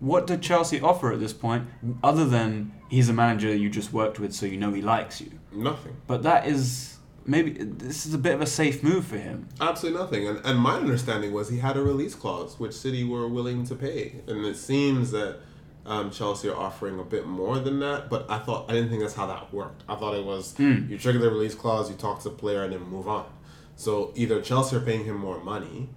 [0.00, 1.68] What did Chelsea offer at this point,
[2.04, 5.30] other than he's a manager you just worked with, so you know he likes you?
[5.52, 5.96] Nothing.
[6.06, 9.48] But that is maybe this is a bit of a safe move for him.
[9.60, 10.28] Absolutely nothing.
[10.28, 13.74] And, and my understanding was he had a release clause, which City were willing to
[13.74, 14.20] pay.
[14.28, 15.38] And it seems that
[15.86, 18.10] um, Chelsea are offering a bit more than that.
[18.10, 19.82] But I thought I didn't think that's how that worked.
[19.88, 20.86] I thought it was Hmm.
[20.90, 23.24] you trigger the release clause, you talk to the player, and then move on.
[23.76, 25.88] So either Chelsea are paying him more money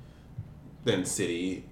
[0.85, 1.65] than City,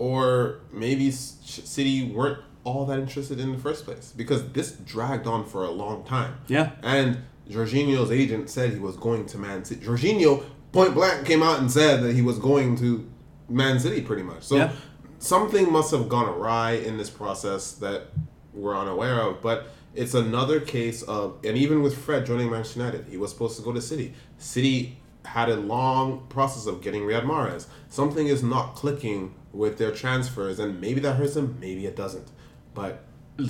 [0.00, 5.44] or maybe City weren't all that interested in the first place because this dragged on
[5.44, 6.34] for a long time.
[6.48, 6.70] Yeah.
[6.82, 7.18] And
[7.50, 9.84] Jorginho's agent said he was going to Man City.
[9.84, 10.42] Jorginho
[10.72, 13.06] point blank came out and said that he was going to
[13.50, 14.42] Man City pretty much.
[14.44, 14.72] So Yeah.
[15.18, 18.06] something must have gone awry in this process that
[18.54, 19.42] we're unaware of.
[19.42, 23.58] But it's another case of, and even with Fred joining Manchester United, he was supposed
[23.58, 24.14] to go to City.
[24.38, 27.66] City had a long process of getting Riyad Mahrez.
[27.88, 32.28] Something is not clicking with their transfers, and maybe that hurts them, maybe it doesn't.
[32.74, 33.04] But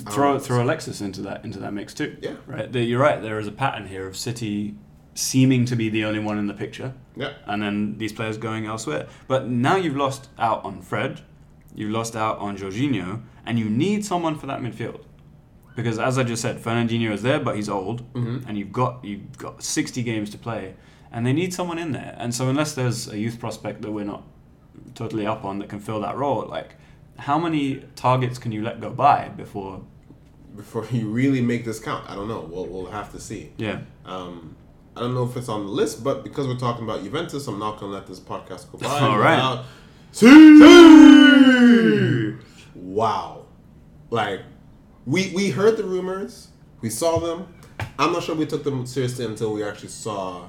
[0.09, 2.15] Throw Um, throw Alexis into that into that mix too.
[2.21, 2.35] Yeah.
[2.47, 2.73] Right.
[2.73, 3.21] You're right.
[3.21, 4.75] There is a pattern here of City
[5.15, 6.93] seeming to be the only one in the picture.
[7.17, 9.07] yeah, and then these players going elsewhere.
[9.27, 11.19] But now you've lost out on Fred,
[11.75, 15.01] you've lost out on Jorginho, and you need someone for that midfield.
[15.75, 19.37] Because as I just said, Fernandinho is there, but he's old, and you've got you've
[19.37, 20.75] got 60 games to play,
[21.11, 22.15] and they need someone in there.
[22.17, 24.23] And so unless there's a youth prospect that we're not
[24.95, 26.75] totally up on that can fill that role, like
[27.17, 29.81] how many targets can you let go by before?
[30.55, 32.41] before you really make this count, I don't know.
[32.41, 33.51] We'll, we'll have to see.
[33.57, 34.55] Yeah, Um,
[34.97, 37.57] I don't know if it's on the list, but because we're talking about Juventus, I'm
[37.57, 38.87] not going to let this podcast go by.
[38.99, 39.35] All right.
[39.37, 39.65] without-
[41.41, 42.33] See!
[42.75, 43.45] Wow.
[44.09, 44.41] Like,
[45.05, 46.49] we, we heard the rumors,
[46.81, 47.53] we saw them.
[47.97, 50.47] I'm not sure we took them seriously until we actually saw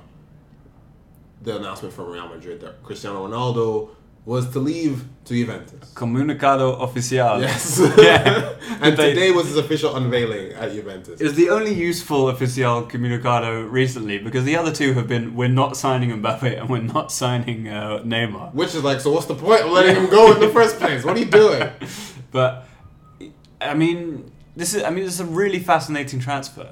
[1.42, 3.88] the announcement from Real Madrid that Cristiano Ronaldo
[4.24, 5.92] was to leave to Juventus.
[5.94, 7.40] comunicado oficial.
[7.40, 7.80] Yes.
[7.98, 8.54] Yeah.
[8.80, 11.20] and They- today was his official unveiling at Juventus.
[11.20, 15.76] is the only useful oficial comunicado recently because the other two have been we're not
[15.76, 18.54] signing Mbappe and we're not signing uh, Neymar.
[18.54, 21.02] Which is like, so what's the point of letting him go in the first place?
[21.04, 21.68] What are you doing?
[22.30, 22.64] But
[23.60, 26.68] I mean, this is I mean this is a really fascinating transfer.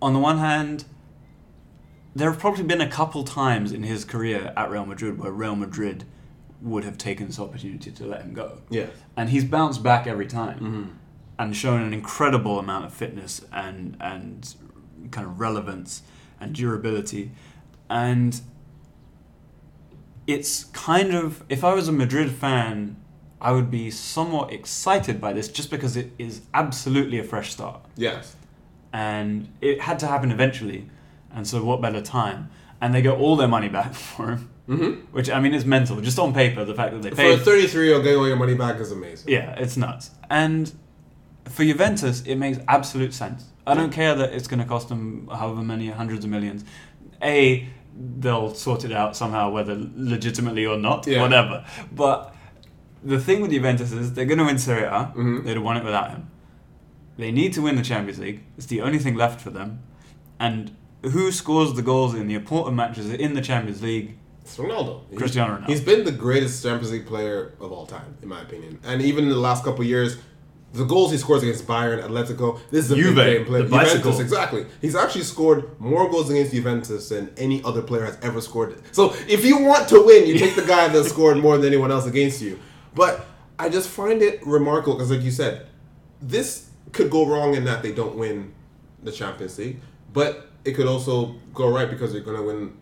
[0.00, 0.84] On the one hand,
[2.16, 5.54] there have probably been a couple times in his career at Real Madrid where Real
[5.54, 6.04] Madrid
[6.62, 8.58] would have taken this opportunity to let him go.
[8.70, 8.86] Yeah.
[9.16, 10.84] and he's bounced back every time mm-hmm.
[11.38, 14.54] and shown an incredible amount of fitness and and
[15.10, 16.02] kind of relevance
[16.40, 17.30] and durability
[17.90, 18.40] and
[20.26, 22.96] it's kind of if I was a Madrid fan
[23.40, 27.80] I would be somewhat excited by this just because it is absolutely a fresh start
[27.96, 28.34] Yes.
[28.92, 30.88] and it had to happen eventually
[31.36, 32.48] and so what better time
[32.80, 34.50] and they get all their money back for him.
[34.68, 35.02] Mhm.
[35.12, 36.00] Which I mean, is mental.
[36.00, 37.34] Just on paper, the fact that they For paid.
[37.38, 39.32] a 33 year old getting all your money back is amazing.
[39.32, 40.10] yeah, it's nuts.
[40.28, 40.72] And
[41.44, 43.44] for Juventus, it makes absolute sense.
[43.64, 46.64] I don't care that it's going to cost them however many hundreds of millions.
[47.22, 47.68] A,
[48.18, 51.22] they'll sort it out somehow, whether legitimately or not, Yeah.
[51.22, 51.64] whatever.
[51.92, 52.34] But
[53.04, 55.12] the thing with Juventus is they're going to win Serie A.
[55.16, 55.44] Mhm.
[55.44, 56.28] They'd have won it without him.
[57.16, 58.42] They need to win the Champions League.
[58.56, 59.78] It's the only thing left for them.
[60.40, 60.72] And
[61.10, 64.16] who scores the goals in the important matches in the Champions League?
[64.42, 65.16] It's Ronaldo.
[65.16, 65.66] Cristiano Ronaldo.
[65.66, 68.78] He's been the greatest Champions League player of all time, in my opinion.
[68.84, 70.18] And even in the last couple of years,
[70.72, 73.62] the goals he scores against Bayern, Atletico, this is a Juve, big game player.
[73.62, 74.12] the bicycle.
[74.12, 74.66] Juventus, exactly.
[74.80, 78.80] He's actually scored more goals against Juventus than any other player has ever scored.
[78.92, 81.90] So if you want to win, you take the guy that scored more than anyone
[81.90, 82.58] else against you.
[82.94, 83.26] But
[83.58, 85.66] I just find it remarkable because, like you said,
[86.20, 88.52] this could go wrong in that they don't win
[89.02, 89.80] the Champions League,
[90.12, 92.72] but it could also go right because they're going to win,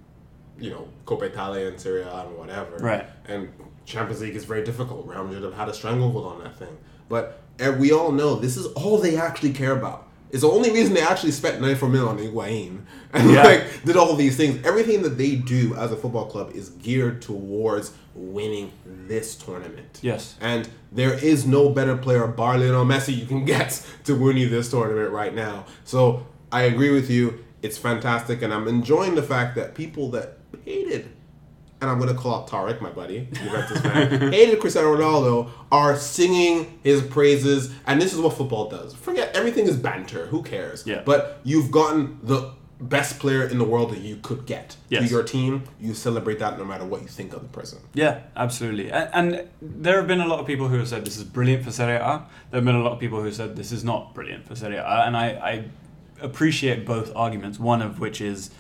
[0.59, 2.76] you know, Coppa Italia and Serie A and whatever.
[2.78, 3.07] Right.
[3.26, 3.53] And
[3.85, 5.07] Champions League is very difficult.
[5.07, 6.76] Real Madrid have had a stranglehold on that thing.
[7.09, 10.09] But and we all know this is all they actually care about.
[10.30, 12.80] It's the only reason they actually spent 94 million on Higuain
[13.12, 13.43] and Yeah.
[13.45, 14.64] like did all these things.
[14.66, 20.01] Everything that they do as a football club is geared towards winning this tournament.
[20.03, 20.35] Yes.
[20.41, 24.49] And there is no better player, bar Lionel Messi, you can get to win you
[24.49, 25.66] this tournament right now.
[25.85, 27.43] So I agree with you.
[27.64, 30.36] It's fantastic, and I'm enjoying the fact that people that
[30.66, 31.08] hated,
[31.80, 35.96] and I'm going to call out Tarek, my buddy, Juventus fan, hated Cristiano Ronaldo, are
[35.96, 38.94] singing his praises, and this is what football does.
[38.94, 40.26] Forget everything is banter.
[40.26, 40.86] Who cares?
[40.86, 41.00] Yeah.
[41.06, 45.04] But you've gotten the best player in the world that you could get Yes.
[45.04, 45.62] to your team.
[45.80, 47.78] You celebrate that no matter what you think of the person.
[47.94, 48.90] Yeah, absolutely.
[48.90, 51.64] And, and there have been a lot of people who have said this is brilliant
[51.64, 52.26] for Serie A.
[52.50, 54.76] There have been a lot of people who said this is not brilliant for Serie
[54.76, 54.84] A.
[55.06, 55.64] And I, I
[56.24, 57.58] appreciate both arguments.
[57.58, 58.50] One of which is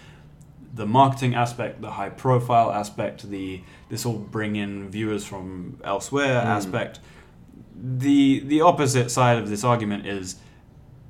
[0.74, 6.38] the marketing aspect, the high profile aspect, the this will bring in viewers from elsewhere
[6.38, 7.00] aspect.
[7.76, 10.36] The the opposite side of this argument is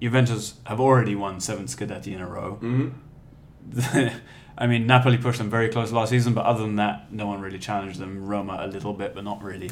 [0.00, 2.58] Juventus have already won seven Scudetti in a row.
[2.62, 4.08] Mm-hmm.
[4.58, 7.40] I mean, Napoli pushed them very close last season, but other than that, no one
[7.40, 8.24] really challenged them.
[8.26, 9.70] Roma a little bit, but not really.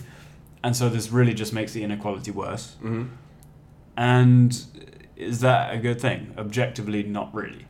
[0.65, 2.77] And so this really just makes the inequality worse.
[2.83, 3.05] Mm-hmm.
[3.97, 4.65] And
[5.23, 6.35] is that a good thing?
[6.39, 7.67] Objectively, not really.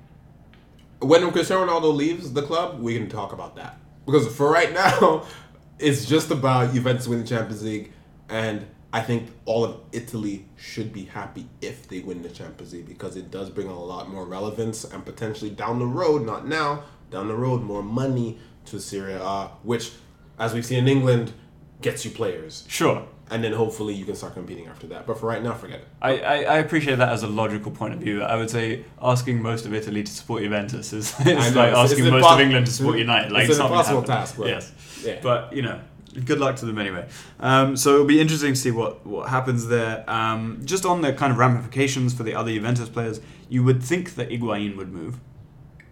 [1.00, 3.78] when Cristiano Ronaldo leaves the club, we can talk about that.
[4.06, 5.24] Because for right now,
[5.78, 7.92] it's just about Juventus winning the Champions League,
[8.28, 12.86] and I think all of Italy should be happy if they win the Champions League
[12.86, 16.84] because it does bring a lot more relevance and potentially down the road, not now,
[17.10, 19.92] down the road, more money to Serie A, which,
[20.38, 21.32] as we've seen in England,
[21.80, 22.64] gets you players.
[22.68, 23.06] Sure.
[23.32, 25.06] And then hopefully you can start competing after that.
[25.06, 25.88] But for right now, forget it.
[26.02, 28.22] I, I, I appreciate that as a logical point of view.
[28.22, 31.76] I would say asking most of Italy to support Juventus is, is I like it's-
[31.78, 33.32] asking it's most of England to support United.
[33.32, 34.72] Like it's an impossible task, but- yes.
[35.02, 35.18] Yeah.
[35.22, 35.80] But you know,
[36.26, 37.08] good luck to them anyway.
[37.40, 40.04] Um, so it'll be interesting to see what what happens there.
[40.08, 44.14] Um, just on the kind of ramifications for the other Juventus players, you would think
[44.16, 45.18] that Higuain would move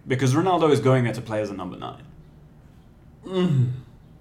[0.07, 2.03] because Ronaldo is going there to play as a number nine.
[3.27, 3.65] Hmm.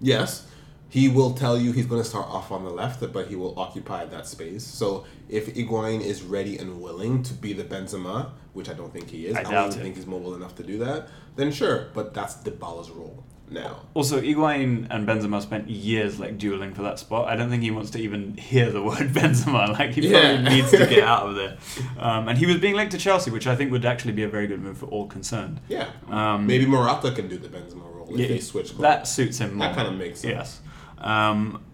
[0.01, 0.47] Yes,
[0.91, 3.59] he will tell you he's going to start off on the left, but he will
[3.59, 4.65] occupy that space.
[4.65, 9.09] So if Higuain is ready and willing to be the Benzema, which I don't think
[9.09, 9.83] he is, I I, doubt don't even it.
[9.85, 11.89] think he's mobile enough to do that, then sure.
[11.95, 13.83] But that's Dybala's role now.
[13.95, 17.29] Also, Higuain and Benzema spent years like dueling for that spot.
[17.29, 19.69] I don't think he wants to even hear the word Benzema.
[19.79, 20.43] Like he probably Yeah.
[20.49, 21.57] needs to get out of there.
[21.99, 24.29] Um, and he was being linked to Chelsea, which I think would actually be a
[24.29, 25.61] very good move for all concerned.
[25.69, 28.77] Yeah, Um, maybe Morata can do the Benzema role if Yeah, they switch.
[28.79, 29.69] That suits him more.
[29.69, 30.33] That kinda makes sense.
[30.33, 30.61] Yes.
[31.01, 31.65] Um,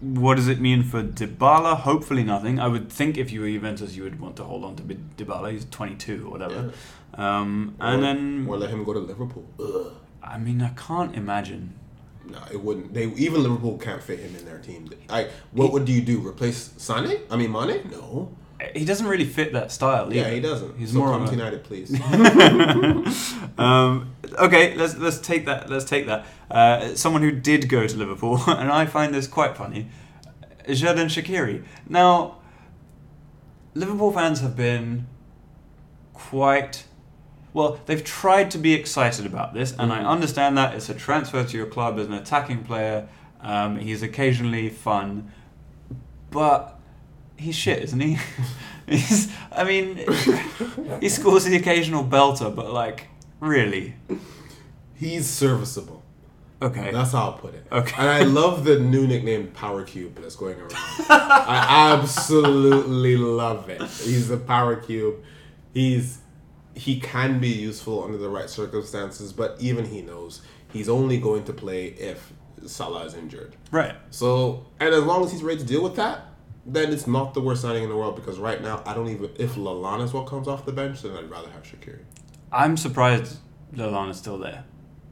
[0.00, 1.76] what does it mean for Dybala?
[1.76, 2.58] Hopefully nothing.
[2.58, 5.52] I would think if you were Juventus, you would want to hold on to Dybala.
[5.52, 6.72] He's 22 or whatever.
[7.14, 9.46] Um, and or, then, or let him go to Liverpool.
[9.60, 9.92] Ugh.
[10.22, 11.74] I mean, I can't imagine.
[12.24, 12.94] No, it wouldn't.
[12.94, 14.88] They even Liverpool can't fit him in their team.
[15.08, 16.26] I what would you do?
[16.26, 17.20] Replace Sane?
[17.30, 17.88] I mean Mane?
[17.90, 18.34] No.
[18.74, 20.12] He doesn't really fit that style.
[20.12, 20.30] Yeah, either.
[20.34, 20.78] he doesn't.
[20.78, 21.90] He's so more come of to a, United, please.
[23.58, 25.68] um, okay, let's let's take that.
[25.70, 26.26] Let's take that.
[26.50, 29.88] Uh, someone who did go to Liverpool, and I find this quite funny.
[30.66, 31.64] Xherdan Shaqiri.
[31.88, 32.38] Now,
[33.74, 35.06] Liverpool fans have been
[36.14, 36.84] quite
[37.52, 37.80] well.
[37.86, 40.06] They've tried to be excited about this, and I Mhm.
[40.08, 43.08] understand that it's a transfer to your club as an attacking player.
[43.40, 45.32] Um, he's occasionally fun,
[46.30, 46.78] but
[47.42, 48.18] he's shit, isn't he?
[48.88, 49.30] he's.
[49.50, 49.96] I mean,
[51.00, 53.08] he scores the occasional belter, but like,
[53.40, 53.94] really,
[54.94, 56.02] He's serviceable.
[56.62, 56.92] okay.
[56.92, 57.66] That's how I'll put it.
[57.72, 57.94] Okay.
[57.98, 60.72] And I love the new nickname Power Cube that's going around.
[61.08, 63.80] I absolutely love it.
[63.82, 65.16] He's the Power Cube.
[65.74, 66.18] He's
[66.74, 70.40] he can be useful under the right circumstances, but even he knows
[70.72, 72.32] he's only going to play if
[72.66, 73.56] Salah is injured.
[73.70, 73.94] Right.
[74.10, 76.26] So, and as long as he's ready to deal with that,
[76.64, 79.30] then it's not the worst signing in the world because right now I don't even
[79.36, 82.00] if Lallana is what comes off the bench, then I'd rather have Shaqiri.
[82.52, 83.38] I'm surprised
[83.74, 84.64] Lallana's still there,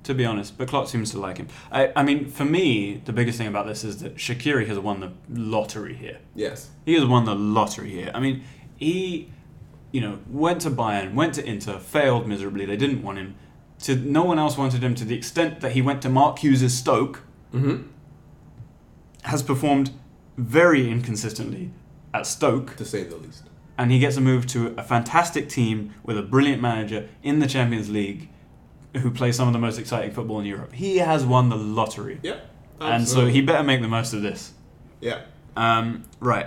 [0.04, 0.56] to be honest.
[0.58, 1.48] But Klopp seems to like him.
[1.72, 5.00] I, I mean, for me, the biggest thing about this is that Shaqiri has won
[5.00, 6.18] the lottery here.
[6.34, 6.70] Yes.
[6.84, 8.10] He has won the lottery here.
[8.14, 8.44] I mean,
[8.76, 9.30] he,
[9.90, 12.64] you know, went to Bayern, went to Inter, failed miserably.
[12.66, 13.34] They didn't want him.
[13.84, 16.72] To no one else wanted him to the extent that he went to Mark Hughes'
[16.74, 17.22] Stoke.
[17.54, 17.88] Mm-hmm.
[19.22, 19.90] Has performed
[20.44, 21.70] very inconsistently
[22.12, 22.76] at Stoke.
[22.76, 23.44] To say the least.
[23.78, 27.46] and he gets a move to a fantastic team with a brilliant manager in the
[27.46, 28.28] Champions League
[28.96, 30.72] who play some of the most exciting football in Europe.
[30.72, 32.18] He has won the lottery.
[32.22, 32.40] Yeah.
[32.80, 34.52] And so he better make the most of this.
[35.00, 35.22] Yeah.
[35.56, 36.46] Um, right.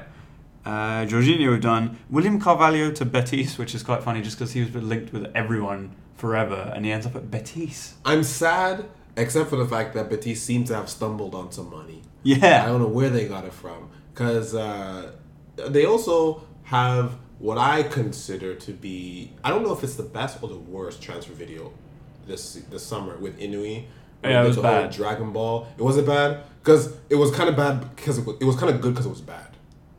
[0.65, 1.97] Uh, Jorginho we've done.
[2.09, 5.95] William Carvalho to Betis, which is quite funny just because he was linked with everyone
[6.15, 7.95] forever and he ends up at Betis.
[8.05, 8.85] I'm sad,
[9.15, 12.01] except for the fact that Betis seems to have stumbled on some money.
[12.23, 15.11] Yeah, I don't know where they got it from because uh,
[15.55, 20.41] they also have what I consider to be I don't know if it's the best
[20.41, 21.73] or the worst transfer video
[22.25, 23.85] this this summer with Inui.
[24.23, 24.91] Yeah, it was bad.
[24.91, 25.67] Dragon Ball.
[25.77, 28.73] It wasn't bad because it was kind of bad because it was, it was kind
[28.73, 29.49] of good because it was bad.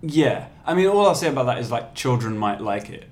[0.01, 3.05] Yeah, I mean, all I'll say about that is like children might like it,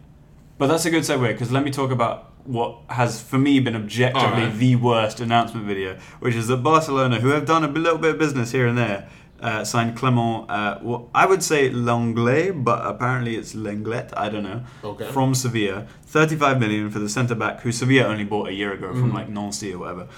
[0.57, 3.77] but that's a good segue because let me talk about what has for me been
[3.77, 4.59] objectively Alright.
[4.59, 8.19] the worst announcement video, which is that Barcelona, who have done a little bit of
[8.19, 9.09] business here and there,
[9.41, 10.51] uh, signed Clement.
[10.51, 14.13] Uh, well, I would say Langlais, but apparently it's Lenglet.
[14.17, 14.63] I don't know.
[14.85, 15.11] Okay.
[15.11, 18.93] From Sevilla, thirty-five million for the centre back, who Sevilla only bought a year ago
[18.93, 20.09] from like Nancy or whatever.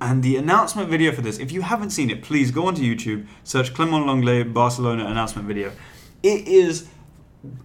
[0.00, 3.26] And the announcement video for this, if you haven't seen it, please go onto YouTube,
[3.42, 5.72] search Clement Langlais Barcelona announcement video.
[6.22, 6.88] It is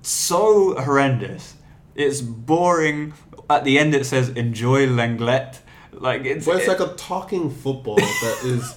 [0.02, 1.56] so horrendous.
[1.96, 3.14] It's boring.
[3.50, 5.60] At the end, it says "Enjoy Lenglet."
[5.92, 8.76] Like it's But it's it- like a talking football that is.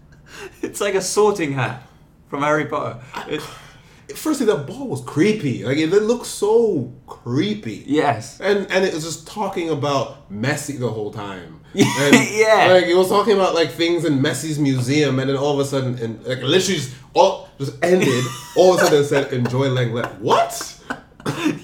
[0.62, 1.82] it's like a sorting hat
[2.28, 3.00] from Harry Potter.
[3.28, 3.42] It-
[4.16, 5.64] Firstly, that ball was creepy.
[5.64, 7.84] Like it looked so creepy.
[7.86, 8.40] yes.
[8.40, 11.60] And and it was just talking about Messi the whole time.
[11.74, 12.68] Yeah, And, yeah.
[12.72, 15.66] Like it was talking about like things in Messi's museum, and then all of a
[15.66, 18.24] sudden, and like literally just all just ended.
[18.56, 20.77] all of a sudden, it said "Enjoy Lenglet." What?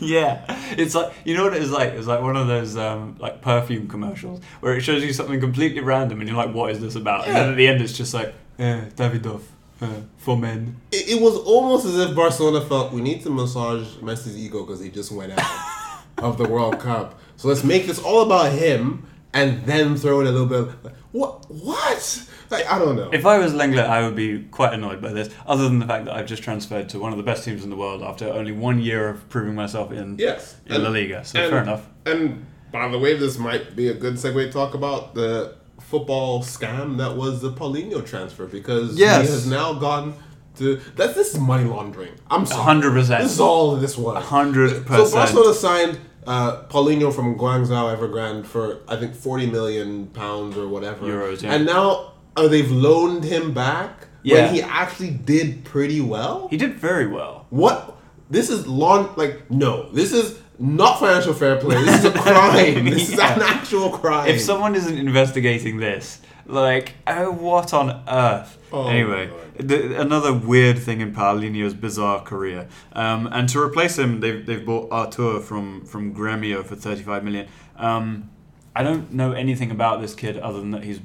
[0.04, 0.44] Yeah,
[0.76, 1.92] it's like you know what it is like.
[1.94, 5.80] It's like one of those um, like perfume commercials where it shows you something completely
[5.80, 8.14] random, and you're like, "What is this about?" And then at the end, it's just
[8.14, 9.42] like, eh, "Davidoff
[9.80, 13.86] uh, for men." It, it was almost as if Barcelona felt we need to massage
[13.96, 17.18] Messi's ego because he just went out of the World Cup.
[17.36, 20.60] So let's make this all about him, and then throw in a little bit.
[20.60, 21.50] Of, what?
[21.50, 22.28] What?
[22.54, 23.10] Like I don't know.
[23.12, 25.28] If I was Lenglet, I would be quite annoyed by this.
[25.46, 27.70] Other than the fact that I've just transferred to one of the best teams in
[27.70, 30.56] the world after only one year of proving myself in yes.
[30.66, 31.24] in La Liga.
[31.24, 31.88] So fair enough.
[32.06, 36.42] And by the way, this might be a good segue to talk about the football
[36.42, 39.26] scam that was the Paulinho transfer because Yes.
[39.26, 40.14] he has now gone
[40.56, 41.14] to that.
[41.14, 42.12] This is money laundering.
[42.30, 42.80] I'm sorry.
[42.80, 43.18] 100%.
[43.22, 44.24] This is all this was.
[44.24, 45.12] Hundred So percent.
[45.12, 51.06] Barcelona signed uh, Paulinho from Guangzhou Evergrande for I think forty million pounds or whatever
[51.06, 51.52] Euros, yeah.
[51.54, 54.46] And now uh, they've loaned him back Yeah.
[54.46, 56.48] when he actually did pretty well.
[56.48, 57.46] He did very well.
[57.50, 57.96] What?
[58.30, 59.90] This is lawn like no.
[59.90, 61.82] This is not financial fair play.
[61.84, 62.84] This is a crime.
[62.90, 64.28] this is an actual crime.
[64.28, 68.58] If someone isn't investigating this, like, oh, what on earth?
[68.72, 72.68] Oh, anyway, the, another weird thing in Paulinho's bizarre career.
[72.92, 77.48] Um, and to replace him, they've, they've bought Artur from, from Gremio for 35 million.
[77.76, 78.30] Um,
[78.76, 81.00] I don't know anything about this kid other than that he's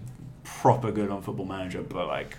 [0.61, 2.37] proper good on Football Manager, but, like,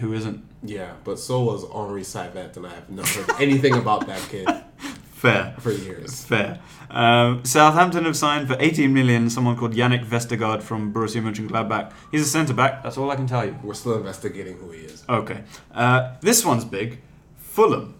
[0.00, 0.42] who isn't?
[0.62, 4.48] yeah, but so was Henri Saivet, and I have not heard anything about that kid
[5.24, 5.54] Fair.
[5.58, 6.24] for years.
[6.24, 6.58] Fair.
[6.90, 11.92] Um, Southampton have signed for 18 million someone called Jannik Vestergaard from Borussia Mönchengladbach.
[12.10, 12.82] He's a centre back.
[12.82, 13.56] That's all I can tell you.
[13.62, 15.04] We're still investigating who he is.
[15.08, 15.42] Okay.
[15.74, 17.00] Uh, this one's big.
[17.36, 17.94] Fulham.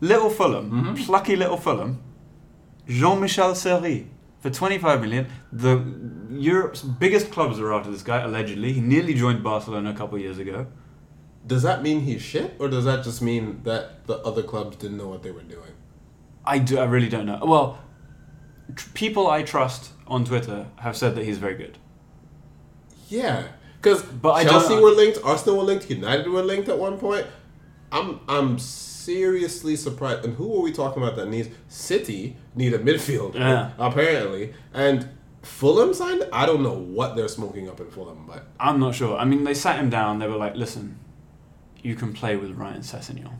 [0.00, 0.94] Little Fulham.
[0.96, 2.00] Plucky little Fulham.
[2.88, 4.08] Jean-Michel Seri.
[4.42, 5.28] For 25 million.
[5.52, 5.82] The
[6.30, 8.72] Europe's biggest clubs are after this guy, allegedly.
[8.72, 10.66] He nearly joined Barcelona a couple of years ago.
[11.46, 14.96] Does that mean he's shit, or does that just mean that the other clubs didn't
[14.98, 15.72] know what they were doing?
[16.44, 17.38] I, do, I really don't know.
[17.42, 17.78] Well,
[18.74, 21.78] tr- people I trust on Twitter have said that he's very good.
[23.08, 23.44] Yeah,
[23.80, 27.26] because But I Chelsea were linked, Arsenal were linked, United were linked at one point.
[27.92, 28.58] I'm I'm
[29.04, 30.24] seriously surprised.
[30.24, 33.70] And who are we talking about that needs City need a midfielder Yeah.
[33.78, 35.08] apparently, and
[35.42, 36.26] Fulham signed.
[36.32, 39.16] I don't know what they're smoking up in Fulham, but I'm not sure.
[39.18, 40.20] I mean, they sat him down.
[40.20, 40.98] They were like, "Listen,
[41.82, 43.32] you can play with Ryan Sessegnon."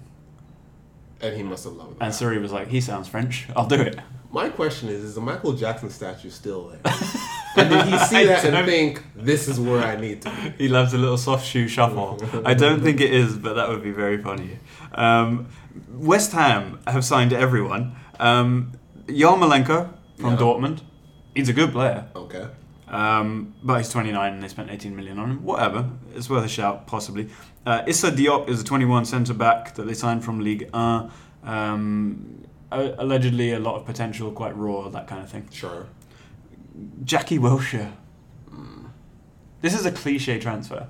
[1.20, 1.98] And he must have loved it.
[2.00, 3.46] And Seri was like, he sounds French.
[3.54, 3.96] I'll do it.
[4.32, 6.80] My question is: Is the Michael Jackson statue still there?
[7.56, 10.64] and did he see that and think this is where I need to be?
[10.64, 12.18] He loves a little soft shoe shuffle.
[12.44, 14.58] I don't think it is, but that would be very funny.
[14.94, 15.48] Um,
[15.90, 17.94] West Ham have signed everyone.
[18.18, 18.72] Um,
[19.06, 20.36] Yarmolenko from Yeah.
[20.38, 20.80] Dortmund.
[21.34, 22.06] He's a good player.
[22.14, 22.46] Okay.
[22.88, 25.44] Um, but he's 29 and they spent 18 million on him.
[25.44, 25.88] Whatever.
[26.14, 27.30] It's worth a shout, possibly.
[27.64, 31.10] Uh, Issa Diop is a 21 centre back that they signed from League 1.
[31.44, 35.48] Um, allegedly, a lot of potential, quite raw, that kind of thing.
[35.50, 35.86] Sure.
[37.04, 37.92] Jackie Wilshere.
[39.60, 40.88] This is a cliche transfer.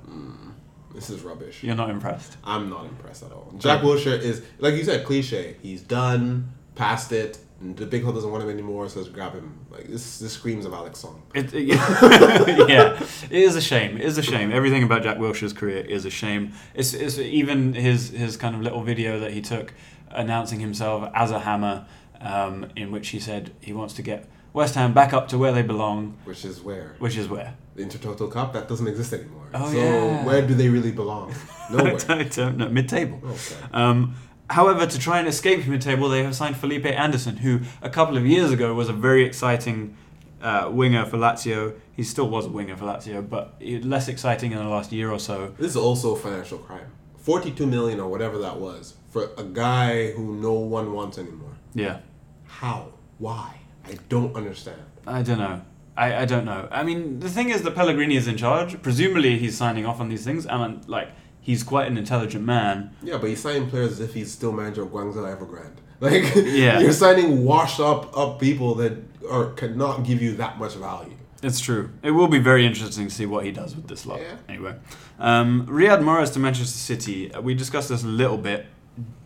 [0.95, 1.63] This is rubbish.
[1.63, 2.37] You're not impressed.
[2.45, 3.53] I'm not impressed at all.
[3.59, 5.57] Jack Wilshere is, like you said, cliche.
[5.63, 7.39] He's done, past it.
[7.61, 9.59] And the big club doesn't want him anymore, so let's grab him.
[9.71, 11.23] Like this, this screams of Alex Song.
[11.35, 11.63] It, it-
[12.69, 13.97] yeah, it is a shame.
[13.97, 14.51] It is a shame.
[14.51, 16.53] Everything about Jack Wilshere's career is a shame.
[16.75, 19.73] It's, it's even his his kind of little video that he took
[20.11, 21.87] announcing himself as a hammer,
[22.21, 25.53] um, in which he said he wants to get West Ham back up to where
[25.53, 27.55] they belong, Which is where which is where.
[27.75, 29.47] the Intertoto Cup that doesn't exist anymore.
[29.55, 30.25] Oh, so yeah.
[30.25, 31.35] where do they really belong?
[31.71, 31.99] Nowhere.
[32.09, 32.69] I don't know.
[32.69, 33.21] Mid-table.
[33.25, 33.55] Okay.
[33.73, 34.15] Um,
[34.51, 38.27] however, to try and escape mid-table, they have signed Felipe Anderson, who a couple of
[38.27, 39.97] years ago was a very exciting
[40.43, 41.75] uh, winger for Lazio.
[41.95, 45.19] He still was a winger for Lazio, but less exciting in the last year or
[45.19, 45.55] so.
[45.59, 46.91] This is also a financial crime.
[47.19, 51.53] Forty-two million or whatever that was for a guy who no one wants anymore.
[51.75, 52.01] Yeah.
[52.47, 52.89] How?
[53.19, 53.61] Why?
[53.87, 54.81] I don't understand.
[55.07, 55.63] I don't know.
[55.97, 56.69] I, I don't know.
[56.71, 58.81] I mean, the thing is that Pellegrini is in charge.
[58.83, 61.11] Presumably, he's signing off on these things, and like
[61.41, 62.97] he's quite an intelligent man.
[63.03, 65.79] Yeah, but he's signing players as if he's still manager of Guangzhou Evergrande.
[66.01, 66.81] Like, Yeah.
[66.81, 68.95] you're signing washed up up people that
[69.31, 71.15] are cannot give you that much value.
[71.45, 71.91] It's true.
[72.03, 74.21] It will be very interesting to see what he does with this lot.
[74.21, 74.37] Yeah.
[74.49, 74.75] Anyway,
[75.19, 77.33] um, Riyad Mahrez to Manchester City.
[77.35, 78.67] Uh, We discussed this a little bit.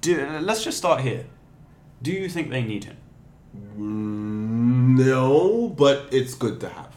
[0.01, 1.25] Do, let's just start here.
[2.03, 2.97] Do you think they need him?
[3.79, 4.46] Mm,
[4.87, 6.95] No, but it's good to have.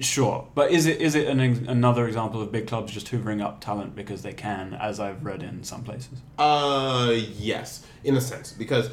[0.00, 3.42] Sure, but is it is it an, ex- another example of big clubs just hoovering
[3.42, 6.20] up talent because they can, as I've read in some places?
[6.38, 8.88] Uh, yes, in a sense, because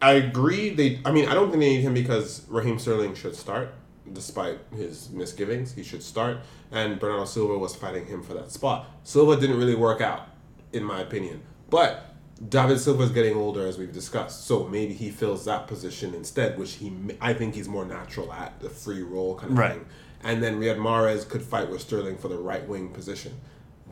[0.00, 0.70] I agree.
[0.70, 3.74] They, I mean, I don't think they need him because Raheem Sterling should start,
[4.10, 5.74] despite his misgivings.
[5.74, 6.38] He should start,
[6.70, 8.86] and Bernardo Silva was fighting him for that spot.
[9.04, 10.26] Silva didn't really work out,
[10.72, 12.11] in my opinion, but.
[12.48, 16.58] David Silva is getting older, as we've discussed, so maybe he fills that position instead,
[16.58, 19.72] which he I think he's more natural at the free role kind of Right.
[19.72, 19.86] thing.
[20.24, 23.32] And then Riyad Mahrez could fight with Sterling for the right wing position.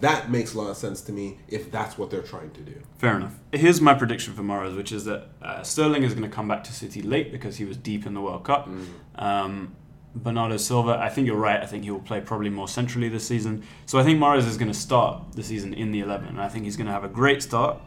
[0.01, 2.75] That makes a lot of sense to me if that's what they're trying to do.
[2.99, 3.35] Fair enough.
[3.53, 6.65] Here's my prediction for Mahrez, which is that uh, Sterling is going to come back
[6.65, 8.69] to City late because he was deep in the World Cup.
[9.17, 9.75] Um,
[10.15, 11.61] Bernardo Silva, I think you're right.
[11.61, 13.63] I think he will play probably more centrally this season.
[13.87, 16.29] So I think Mahrez is going to start the season in the 11.
[16.29, 17.79] And I think he's going to have a great start.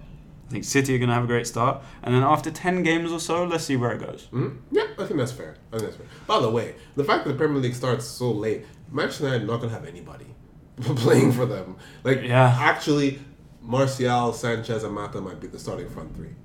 [0.53, 1.81] I think City are going to have a great start.
[2.03, 4.27] And then after 10 games or so, let's see where it goes.
[4.31, 4.57] Mhm.
[4.71, 5.55] Yeah, I think that's fair.
[5.71, 6.05] I think that's fair.
[6.27, 9.61] By the way, the fact that the Premier League starts so late, Manchester United not
[9.61, 10.27] gonna have anybody
[10.81, 11.77] playing for them.
[12.03, 12.55] Like, Yeah.
[12.61, 13.19] actually,
[13.63, 16.35] Martial, Sanchez, and Mata might be the starting front three.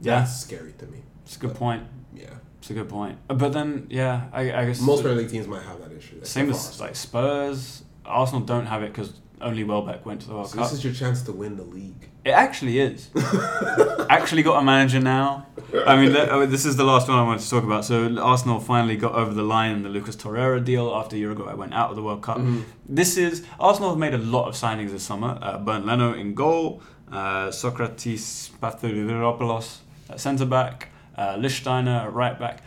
[0.00, 0.20] Yeah.
[0.20, 1.02] That's scary to me.
[1.24, 1.82] It's a good point.
[2.14, 2.26] Yeah,
[2.58, 3.18] It's a good point.
[3.28, 4.80] Uh, But then, yeah, I, I guess.
[4.80, 6.22] most Premier League teams might have that issue.
[6.22, 7.82] Same as like Spurs.
[8.04, 10.64] Arsenal don't have it because only Welbeck went to the World So Cup.
[10.70, 12.08] this is your chance to win the league.
[12.24, 13.08] It actually is.
[14.10, 15.46] actually got a manager now.
[15.86, 17.84] I mean, th- this is the last one I wanted to talk about.
[17.84, 21.74] So Arsenal finally got over the line in the Lucas Torreira deal after Uruguay went
[21.74, 22.40] out of the World Cup.
[22.88, 25.38] This is Arsenal have made a lot of signings this summer.
[25.40, 26.82] Uh, Bernd Leno in goal,
[27.12, 29.78] uh, Sokratis Papastathopoulos
[30.10, 32.62] at centre back, uh, at right back.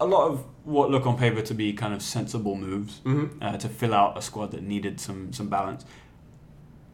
[0.00, 3.30] A lot of what look on paper to be kind of sensible moves Mhm.
[3.40, 5.84] uh, to fill out a squad that needed some some balance.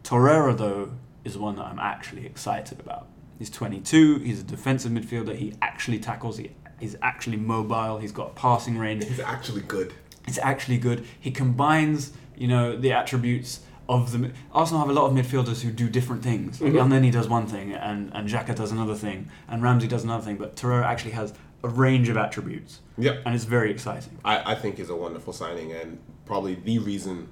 [0.04, 0.90] Torreira, though,
[1.24, 3.06] is one that I'm actually excited about.
[3.38, 4.18] He's 22.
[4.18, 5.34] He's a defensive midfielder.
[5.34, 6.38] He actually tackles.
[6.38, 6.50] He,
[6.80, 7.98] he's actually mobile.
[7.98, 9.04] He's got passing range.
[9.04, 9.92] He's actually good.
[10.28, 11.04] It's actually good.
[11.18, 14.30] He combines, you know, the attributes of the.
[14.52, 16.60] Arsenal have a lot of midfielders who do different things.
[16.60, 16.88] Like Mhm.
[16.88, 20.36] Elneny does one thing, and and Xhaka does another thing, and Ramsey does another thing.
[20.36, 21.32] But Torreira actually has
[21.64, 23.22] a range of attributes, Yep.
[23.24, 24.18] and it's very exciting.
[24.24, 27.28] I, I think is a wonderful signing and probably the reason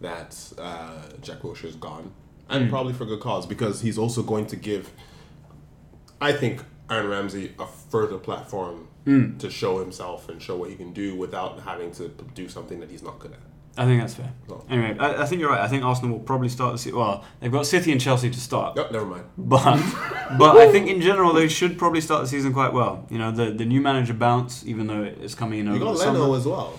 [0.00, 2.12] that uh, Jack Wilshere is gone,
[2.48, 2.70] and Mm.
[2.70, 4.90] probably for good cause because he's also going to give,
[6.20, 9.38] I think, Aaron Ramsey a further platform Mm.
[9.38, 12.90] to show himself and show what he can do without having to do something that
[12.90, 13.38] he's not good at.
[13.80, 14.30] I think that's fair.
[14.68, 15.62] Anyway, I, I think you're right.
[15.62, 16.98] I think Arsenal will probably start the season.
[16.98, 18.76] Well, they've got City and Chelsea to start.
[18.76, 19.24] Nope, never mind.
[19.38, 19.80] But
[20.38, 23.06] but I think in general they should probably start the season quite well.
[23.08, 25.78] You know, the the new manager bounce, even though it's coming in over.
[25.78, 26.36] You got the Leno summer.
[26.36, 26.78] as well.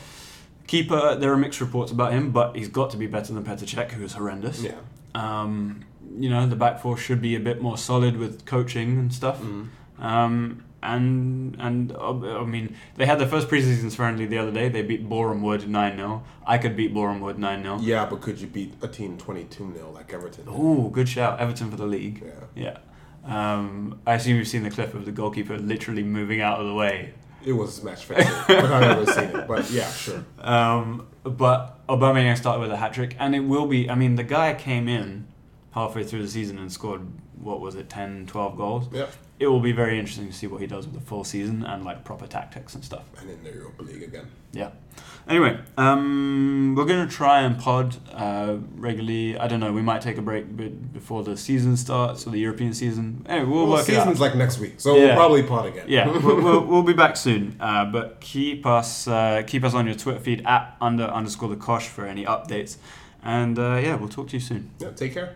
[0.68, 3.66] Keeper, there are mixed reports about him, but he's got to be better than Petr
[3.66, 4.62] Cech, who is horrendous.
[4.62, 4.76] Yeah.
[5.16, 5.84] Um,
[6.20, 9.40] you know, the back four should be a bit more solid with coaching and stuff.
[9.40, 10.04] Mm-hmm.
[10.06, 14.70] Um, and and uh, I mean, they had their first preseason friendly the other day.
[14.70, 18.22] They beat Boreham Wood nine 0 I could beat Boreham Wood nine 0 Yeah, but
[18.22, 20.46] could you beat a team 22 0 like Everton?
[20.48, 22.24] Oh, good shout, Everton for the league.
[22.26, 22.44] Yeah.
[22.56, 22.78] Yeah.
[23.24, 26.74] Um, I assume you've seen the clip of the goalkeeper literally moving out of the
[26.74, 27.14] way.
[27.44, 28.50] It was a smash fest.
[28.50, 30.24] I've never seen it, but yeah, sure.
[30.40, 33.90] Um, but Aubameyang started with a hat trick, and it will be.
[33.90, 35.28] I mean, the guy came in
[35.72, 37.08] halfway through the season and scored
[37.42, 38.88] what was it, 10, 12 goals.
[38.92, 39.08] Yeah.
[39.42, 41.84] It will be very interesting to see what he does with the full season and
[41.84, 43.04] like proper tactics and stuff.
[43.20, 44.28] And in the Europa League again.
[44.54, 44.70] Yeah.
[45.28, 49.38] Anyway, um, we're gonna try and pod uh, regularly.
[49.40, 49.72] I don't know.
[49.74, 53.26] We might take a break bit before the season starts or the European season.
[53.28, 54.04] Anyway, we'll, Well, work it out.
[54.04, 55.06] season's like next week, so Yeah.
[55.06, 55.86] we'll probably pod again.
[55.88, 57.56] Yeah, we'll, we'll, we'll be back soon.
[57.60, 61.56] Uh, but keep us uh, keep us on your Twitter feed at under underscore the
[61.56, 62.78] Cosh for any updates.
[63.24, 64.70] And uh, yeah, we'll talk to you soon.
[64.80, 65.36] yeah take care.